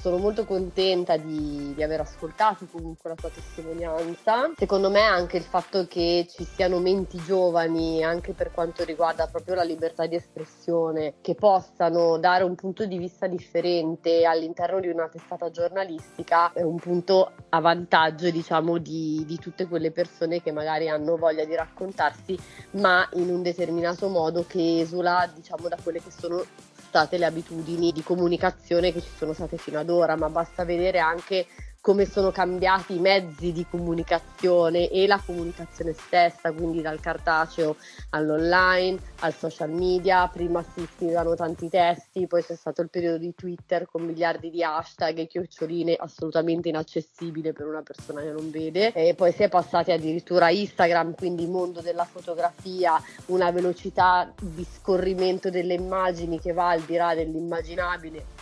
sono 0.00 0.18
molto 0.18 0.44
contenta 0.44 1.16
di, 1.16 1.72
di, 1.74 1.82
aver 1.82 2.00
ascoltato 2.00 2.66
comunque 2.70 3.10
la 3.10 3.16
tua 3.16 3.30
testimonianza. 3.30 4.52
Secondo 4.56 4.90
me 4.90 5.02
anche 5.02 5.36
il 5.36 5.42
fatto 5.42 5.86
che 5.88 6.26
ci 6.30 6.44
siano 6.44 6.78
menti 6.78 7.20
giovani 7.24 8.04
anche 8.04 8.32
per 8.32 8.52
quanto 8.52 8.84
riguarda 8.84 9.26
proprio 9.26 9.56
la 9.56 9.64
libertà 9.64 10.06
di 10.06 10.14
espressione, 10.14 11.14
che 11.20 11.34
possano 11.34 12.18
dare 12.18 12.44
un 12.44 12.54
punto 12.54 12.86
di 12.86 12.96
vista 12.96 13.26
differente 13.26 14.24
all'interno 14.24 14.80
di 14.80 14.88
una 14.88 15.08
testata 15.08 15.50
giornalistica 15.50 16.52
è 16.52 16.62
un 16.62 16.76
punto 16.76 17.32
a 17.48 17.60
vantaggio 17.60 18.30
diciamo 18.30 18.78
di, 18.78 19.24
di 19.26 19.38
tutte 19.38 19.66
quelle 19.66 19.90
persone 19.90 20.42
che 20.42 20.52
magari 20.52 20.88
hanno 20.88 21.16
voglia 21.16 21.44
di 21.44 21.54
raccontarsi 21.54 22.38
ma 22.72 23.08
in 23.14 23.30
un 23.30 23.42
determinato 23.42 24.08
modo 24.08 24.44
che 24.46 24.80
esula 24.80 25.30
diciamo 25.34 25.68
da 25.68 25.76
quelle 25.82 26.00
che 26.00 26.10
sono 26.10 26.44
state 26.88 27.18
le 27.18 27.26
abitudini 27.26 27.92
di 27.92 28.02
comunicazione 28.02 28.92
che 28.92 29.02
ci 29.02 29.10
sono 29.14 29.34
state 29.34 29.58
fino 29.58 29.78
ad 29.78 29.90
ora, 29.90 30.16
ma 30.16 30.30
basta 30.30 30.64
vedere 30.64 30.98
anche 30.98 31.46
come 31.88 32.04
sono 32.04 32.30
cambiati 32.30 32.96
i 32.96 32.98
mezzi 32.98 33.50
di 33.50 33.64
comunicazione 33.64 34.90
e 34.90 35.06
la 35.06 35.18
comunicazione 35.24 35.94
stessa, 35.94 36.52
quindi 36.52 36.82
dal 36.82 37.00
cartaceo 37.00 37.76
all'online, 38.10 38.98
al 39.20 39.32
social 39.32 39.70
media, 39.70 40.28
prima 40.28 40.62
si 40.62 40.86
scrivevano 40.94 41.34
tanti 41.34 41.70
testi, 41.70 42.26
poi 42.26 42.44
c'è 42.44 42.56
stato 42.56 42.82
il 42.82 42.90
periodo 42.90 43.16
di 43.16 43.34
Twitter 43.34 43.88
con 43.90 44.02
miliardi 44.02 44.50
di 44.50 44.62
hashtag 44.62 45.16
e 45.16 45.26
chioccioline 45.26 45.94
assolutamente 45.94 46.68
inaccessibile 46.68 47.54
per 47.54 47.66
una 47.66 47.80
persona 47.80 48.20
che 48.20 48.32
non 48.32 48.50
vede, 48.50 48.92
e 48.92 49.14
poi 49.14 49.32
si 49.32 49.44
è 49.44 49.48
passati 49.48 49.90
addirittura 49.90 50.44
a 50.44 50.50
Instagram, 50.50 51.14
quindi 51.14 51.46
mondo 51.46 51.80
della 51.80 52.04
fotografia, 52.04 53.02
una 53.28 53.50
velocità 53.50 54.30
di 54.38 54.66
scorrimento 54.70 55.48
delle 55.48 55.72
immagini 55.72 56.38
che 56.38 56.52
va 56.52 56.68
al 56.68 56.82
di 56.82 56.96
là 56.96 57.14
dell'immaginabile 57.14 58.37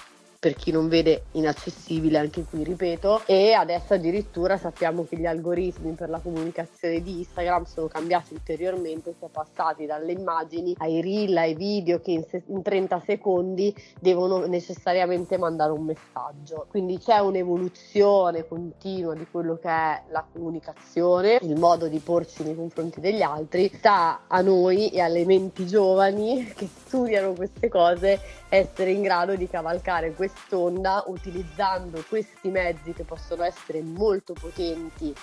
per 0.47 0.55
chi 0.55 0.71
non 0.71 0.87
vede 0.87 1.25
inaccessibile 1.33 2.19
anche 2.19 2.45
qui 2.45 2.63
ripeto. 2.63 3.23
E 3.27 3.53
adesso 3.53 3.95
addirittura 3.95 4.57
sappiamo 4.57 5.05
che 5.05 5.17
gli 5.17 5.27
algoritmi 5.27 5.95
per 5.95 6.09
la 6.09 6.21
comunicazione 6.21 7.03
di 7.03 7.19
Instagram 7.19 7.65
sono 7.65 7.89
cambiati 7.89 8.35
ulteriormente 8.35 9.13
si 9.19 9.25
è 9.25 9.29
passati 9.29 9.87
dalle 9.87 10.13
immagini 10.13 10.73
ai 10.79 11.01
reel 11.01 11.37
ai 11.37 11.55
video 11.57 12.01
che 12.01 12.13
in, 12.13 12.23
se- 12.29 12.45
in 12.47 12.63
30 12.63 13.03
secondi 13.05 13.75
devono 13.99 14.47
necessariamente 14.47 15.37
mandare 15.37 15.73
un 15.73 15.83
messaggio. 15.83 16.67
Quindi 16.69 16.99
c'è 16.99 17.19
un'evoluzione 17.19 18.47
continua 18.47 19.15
di 19.15 19.27
quello 19.29 19.57
che 19.57 19.69
è 19.69 20.03
la 20.11 20.25
comunicazione 20.33 21.39
il 21.43 21.59
modo 21.59 21.89
di 21.89 21.99
porci 21.99 22.45
nei 22.45 22.55
confronti 22.55 23.01
degli 23.01 23.23
altri. 23.23 23.69
Sta 23.75 24.27
a 24.29 24.41
noi 24.43 24.91
e 24.91 25.01
alle 25.01 25.25
menti 25.25 25.67
giovani 25.67 26.53
che 26.55 26.69
studiano 26.69 27.33
queste 27.33 27.67
cose 27.67 28.21
essere 28.49 28.93
in 28.93 29.03
grado 29.03 29.35
di 29.35 29.49
cavalcare 29.49 30.15
quest'onda 30.37 31.05
utilizzando 31.07 32.05
questi 32.09 32.51
mezzi 32.51 32.93
che 32.93 33.05
possono 33.05 33.43
essere 33.43 33.81
molto 33.81 34.35
potenti 34.35 35.15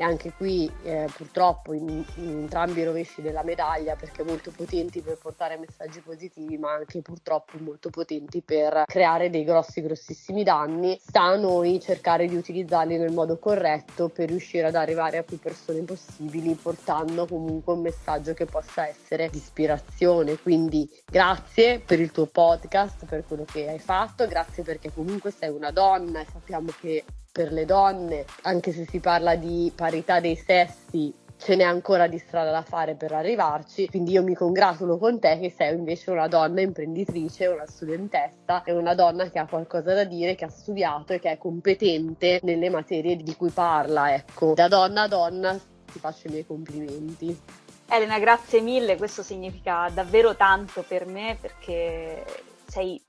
e 0.00 0.04
anche 0.04 0.32
qui 0.32 0.70
eh, 0.84 1.08
purtroppo 1.12 1.72
in, 1.72 1.88
in, 1.88 2.28
entrambi 2.28 2.80
i 2.80 2.84
rovesci 2.84 3.20
della 3.20 3.42
medaglia 3.42 3.96
perché 3.96 4.22
molto 4.22 4.52
potenti 4.54 5.00
per 5.00 5.18
portare 5.18 5.58
messaggi 5.58 5.98
positivi 6.00 6.56
ma 6.56 6.70
anche 6.70 7.02
purtroppo 7.02 7.58
molto 7.58 7.90
potenti 7.90 8.40
per 8.40 8.84
creare 8.86 9.28
dei 9.28 9.42
grossi 9.42 9.82
grossissimi 9.82 10.44
danni 10.44 10.96
sta 11.00 11.22
a 11.22 11.36
noi 11.36 11.80
cercare 11.80 12.28
di 12.28 12.36
utilizzarli 12.36 12.96
nel 12.96 13.12
modo 13.12 13.38
corretto 13.38 14.08
per 14.08 14.28
riuscire 14.28 14.68
ad 14.68 14.76
arrivare 14.76 15.18
a 15.18 15.24
più 15.24 15.40
persone 15.40 15.82
possibili 15.82 16.54
portando 16.54 17.26
comunque 17.26 17.72
un 17.72 17.80
messaggio 17.80 18.34
che 18.34 18.44
possa 18.44 18.86
essere 18.86 19.28
di 19.30 19.38
ispirazione. 19.38 20.36
Quindi 20.38 20.88
grazie 21.04 21.80
per 21.80 21.98
il 21.98 22.12
tuo 22.12 22.26
podcast 22.26 23.04
per 23.06 23.24
quello 23.26 23.44
che 23.44 23.68
hai 23.68 23.80
fatto 23.80 24.28
grazie 24.28 24.62
perché 24.62 24.92
comunque 24.92 25.32
sei 25.32 25.50
una 25.50 25.72
donna 25.72 26.20
e 26.20 26.26
sappiamo 26.30 26.70
che 26.80 27.04
per 27.38 27.52
le 27.52 27.64
donne, 27.64 28.24
anche 28.42 28.72
se 28.72 28.84
si 28.84 28.98
parla 28.98 29.36
di 29.36 29.70
parità 29.72 30.18
dei 30.18 30.34
sessi, 30.34 31.14
ce 31.36 31.54
n'è 31.54 31.62
ancora 31.62 32.08
di 32.08 32.18
strada 32.18 32.50
da 32.50 32.62
fare 32.62 32.96
per 32.96 33.12
arrivarci, 33.12 33.88
quindi 33.88 34.10
io 34.10 34.24
mi 34.24 34.34
congratulo 34.34 34.98
con 34.98 35.20
te 35.20 35.38
che 35.38 35.54
sei 35.56 35.76
invece 35.76 36.10
una 36.10 36.26
donna 36.26 36.62
imprenditrice, 36.62 37.46
una 37.46 37.64
studentessa 37.64 38.64
e 38.64 38.72
una 38.72 38.96
donna 38.96 39.30
che 39.30 39.38
ha 39.38 39.46
qualcosa 39.46 39.94
da 39.94 40.02
dire, 40.02 40.34
che 40.34 40.46
ha 40.46 40.50
studiato 40.50 41.12
e 41.12 41.20
che 41.20 41.30
è 41.30 41.38
competente 41.38 42.40
nelle 42.42 42.70
materie 42.70 43.14
di 43.14 43.36
cui 43.36 43.50
parla, 43.50 44.12
ecco. 44.12 44.54
Da 44.54 44.66
donna 44.66 45.02
a 45.02 45.06
donna 45.06 45.56
ti 45.92 46.00
faccio 46.00 46.26
i 46.26 46.30
miei 46.32 46.44
complimenti. 46.44 47.40
Elena, 47.88 48.18
grazie 48.18 48.60
mille, 48.60 48.96
questo 48.96 49.22
significa 49.22 49.88
davvero 49.94 50.34
tanto 50.34 50.82
per 50.82 51.06
me 51.06 51.38
perché 51.40 52.24
sei 52.66 53.00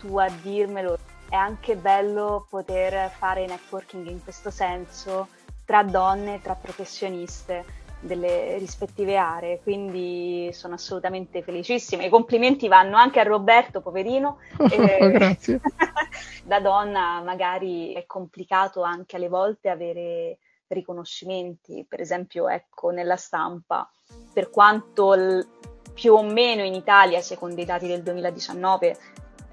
tu 0.00 0.18
a 0.18 0.28
dirmelo 0.42 0.98
è 1.28 1.34
anche 1.34 1.76
bello 1.76 2.46
poter 2.48 3.10
fare 3.10 3.46
networking 3.46 4.06
in 4.06 4.22
questo 4.22 4.50
senso 4.50 5.28
tra 5.64 5.82
donne, 5.82 6.40
tra 6.40 6.54
professioniste 6.54 7.86
delle 8.00 8.56
rispettive 8.58 9.16
aree, 9.16 9.60
quindi 9.60 10.50
sono 10.52 10.74
assolutamente 10.74 11.42
felicissima. 11.42 12.04
I 12.04 12.08
complimenti 12.08 12.68
vanno 12.68 12.96
anche 12.96 13.20
a 13.20 13.24
Roberto, 13.24 13.80
poverino. 13.80 14.38
Oh, 14.58 15.10
grazie. 15.10 15.60
da 16.44 16.60
donna 16.60 17.20
magari 17.22 17.92
è 17.92 18.06
complicato 18.06 18.82
anche 18.82 19.16
alle 19.16 19.28
volte 19.28 19.68
avere 19.68 20.38
riconoscimenti, 20.68 21.84
per 21.88 22.00
esempio 22.00 22.48
ecco 22.48 22.90
nella 22.90 23.16
stampa, 23.16 23.90
per 24.32 24.50
quanto 24.50 25.14
l- 25.14 25.46
più 25.92 26.14
o 26.14 26.22
meno 26.22 26.62
in 26.62 26.74
Italia, 26.74 27.20
secondo 27.20 27.60
i 27.60 27.64
dati 27.64 27.86
del 27.86 28.02
2019, 28.02 28.96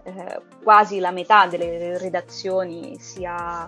eh, 0.06 0.42
quasi 0.64 1.00
la 1.00 1.12
metà 1.12 1.48
delle 1.48 1.98
redazioni 1.98 2.98
sia 3.00 3.68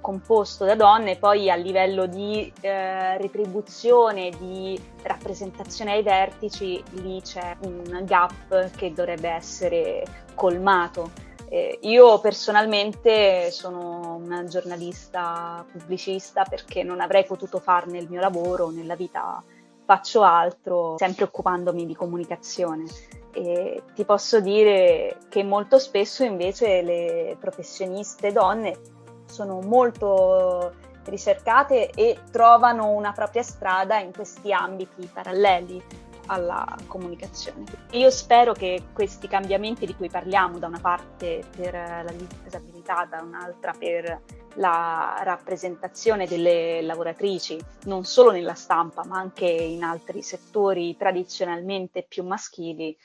composto 0.00 0.64
da 0.64 0.74
donne, 0.74 1.16
poi 1.16 1.50
a 1.50 1.54
livello 1.54 2.06
di 2.06 2.52
eh, 2.60 3.16
retribuzione, 3.18 4.30
di 4.38 4.80
rappresentazione 5.02 5.92
ai 5.92 6.02
vertici, 6.02 6.82
lì 7.02 7.20
c'è 7.20 7.56
un 7.62 8.02
gap 8.04 8.70
che 8.76 8.92
dovrebbe 8.92 9.28
essere 9.28 10.04
colmato. 10.34 11.28
Eh, 11.48 11.78
io 11.82 12.18
personalmente 12.20 13.50
sono 13.50 14.16
una 14.22 14.44
giornalista 14.44 15.64
pubblicista 15.70 16.44
perché 16.44 16.82
non 16.82 17.00
avrei 17.00 17.24
potuto 17.24 17.58
farne 17.58 17.98
il 17.98 18.08
mio 18.08 18.20
lavoro 18.20 18.70
nella 18.70 18.94
vita, 18.94 19.42
faccio 19.90 20.22
altro, 20.22 20.94
sempre 20.98 21.24
occupandomi 21.24 21.84
di 21.84 21.96
comunicazione. 21.96 22.84
E 23.32 23.82
ti 23.92 24.04
posso 24.04 24.38
dire 24.38 25.16
che 25.28 25.42
molto 25.42 25.80
spesso 25.80 26.22
invece 26.22 26.80
le 26.82 27.36
professioniste 27.40 28.30
donne 28.30 28.78
sono 29.26 29.58
molto 29.60 30.72
ricercate 31.06 31.90
e 31.90 32.18
trovano 32.30 32.90
una 32.90 33.10
propria 33.10 33.42
strada 33.42 33.98
in 33.98 34.12
questi 34.12 34.52
ambiti 34.52 35.10
paralleli 35.12 35.82
alla 36.26 36.64
comunicazione. 36.86 37.64
Io 37.90 38.10
spero 38.10 38.52
che 38.52 38.84
questi 38.92 39.26
cambiamenti 39.26 39.86
di 39.86 39.96
cui 39.96 40.08
parliamo, 40.08 40.60
da 40.60 40.68
una 40.68 40.78
parte 40.80 41.42
per 41.56 41.74
la 41.74 42.12
disabilità, 42.44 43.08
da 43.10 43.22
un'altra 43.22 43.74
per 43.76 44.20
la 44.54 45.20
rappresentazione 45.22 46.26
delle 46.26 46.82
lavoratrici, 46.82 47.58
non 47.84 48.04
solo 48.04 48.30
nella 48.30 48.54
stampa, 48.54 49.04
ma 49.04 49.18
anche 49.18 49.46
in 49.46 49.82
altri 49.82 50.22
settori 50.22 50.96
tradizionalmente 50.96 52.04
più 52.08 52.24
maschili, 52.24 52.96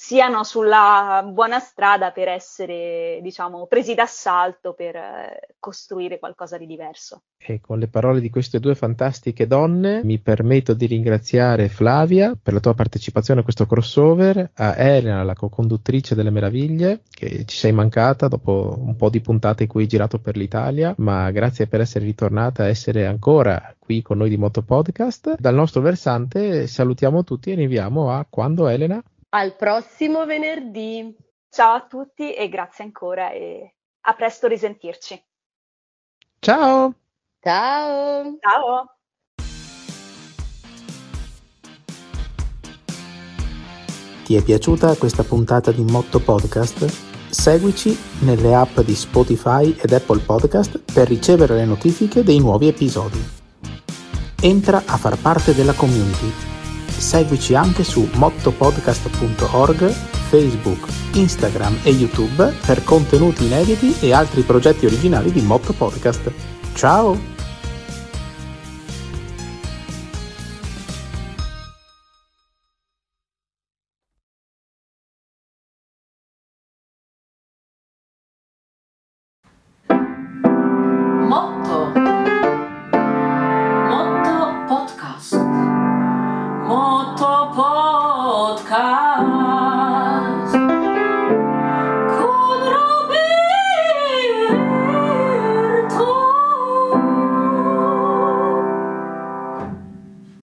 siano 0.00 0.44
sulla 0.44 1.28
buona 1.28 1.58
strada 1.58 2.12
per 2.12 2.28
essere, 2.28 3.18
diciamo, 3.20 3.66
presi 3.66 3.94
d'assalto 3.94 4.72
per 4.72 4.94
eh, 4.94 5.40
costruire 5.58 6.20
qualcosa 6.20 6.56
di 6.56 6.66
diverso. 6.66 7.22
E 7.36 7.60
con 7.60 7.80
le 7.80 7.88
parole 7.88 8.20
di 8.20 8.30
queste 8.30 8.60
due 8.60 8.76
fantastiche 8.76 9.48
donne 9.48 10.02
mi 10.04 10.20
permetto 10.20 10.72
di 10.72 10.86
ringraziare 10.86 11.68
Flavia 11.68 12.38
per 12.40 12.52
la 12.52 12.60
tua 12.60 12.74
partecipazione 12.74 13.40
a 13.40 13.42
questo 13.42 13.66
crossover, 13.66 14.52
a 14.54 14.76
Elena, 14.76 15.24
la 15.24 15.34
co-conduttrice 15.34 16.14
delle 16.14 16.30
meraviglie, 16.30 17.00
che 17.10 17.44
ci 17.44 17.56
sei 17.56 17.72
mancata 17.72 18.28
dopo 18.28 18.78
un 18.78 18.94
po' 18.94 19.10
di 19.10 19.20
puntate 19.20 19.64
in 19.64 19.68
cui 19.68 19.82
hai 19.82 19.88
girato 19.88 20.20
per 20.20 20.36
l'Italia, 20.36 20.94
ma 20.98 21.28
grazie 21.32 21.66
per 21.66 21.80
essere 21.80 22.04
ritornata 22.04 22.62
a 22.62 22.68
essere 22.68 23.04
ancora 23.04 23.74
qui 23.76 24.00
con 24.02 24.18
noi 24.18 24.28
di 24.28 24.36
Moto 24.36 24.62
Podcast. 24.62 25.34
Dal 25.40 25.56
nostro 25.56 25.80
versante 25.80 26.68
salutiamo 26.68 27.24
tutti 27.24 27.50
e 27.50 27.56
ne 27.56 27.62
inviamo 27.62 28.12
a 28.12 28.24
quando 28.30 28.68
Elena? 28.68 29.02
Al 29.30 29.56
prossimo 29.56 30.24
venerdì. 30.24 31.14
Ciao 31.50 31.74
a 31.74 31.86
tutti 31.86 32.32
e 32.32 32.48
grazie 32.48 32.84
ancora 32.84 33.30
e 33.30 33.74
a 34.00 34.14
presto 34.14 34.46
risentirci. 34.46 35.22
Ciao. 36.38 36.94
Ciao. 37.38 38.38
Ciao. 38.40 38.96
Ti 44.24 44.34
è 44.34 44.42
piaciuta 44.42 44.96
questa 44.96 45.24
puntata 45.24 45.72
di 45.72 45.82
Motto 45.82 46.20
Podcast? 46.20 47.30
Seguici 47.30 47.94
nelle 48.20 48.54
app 48.54 48.80
di 48.80 48.94
Spotify 48.94 49.76
ed 49.78 49.92
Apple 49.92 50.20
Podcast 50.20 50.78
per 50.90 51.06
ricevere 51.06 51.54
le 51.54 51.66
notifiche 51.66 52.22
dei 52.22 52.38
nuovi 52.38 52.68
episodi. 52.68 53.22
Entra 54.40 54.78
a 54.86 54.96
far 54.96 55.20
parte 55.20 55.54
della 55.54 55.74
community 55.74 56.56
Seguici 56.98 57.54
anche 57.54 57.84
su 57.84 58.08
mottopodcast.org, 58.14 59.88
Facebook, 60.28 60.86
Instagram 61.12 61.78
e 61.82 61.90
YouTube 61.90 62.54
per 62.66 62.84
contenuti 62.84 63.46
inediti 63.46 63.94
e 64.00 64.12
altri 64.12 64.42
progetti 64.42 64.86
originali 64.86 65.32
di 65.32 65.40
Motto 65.40 65.72
Podcast. 65.72 66.30
Ciao! 66.74 67.37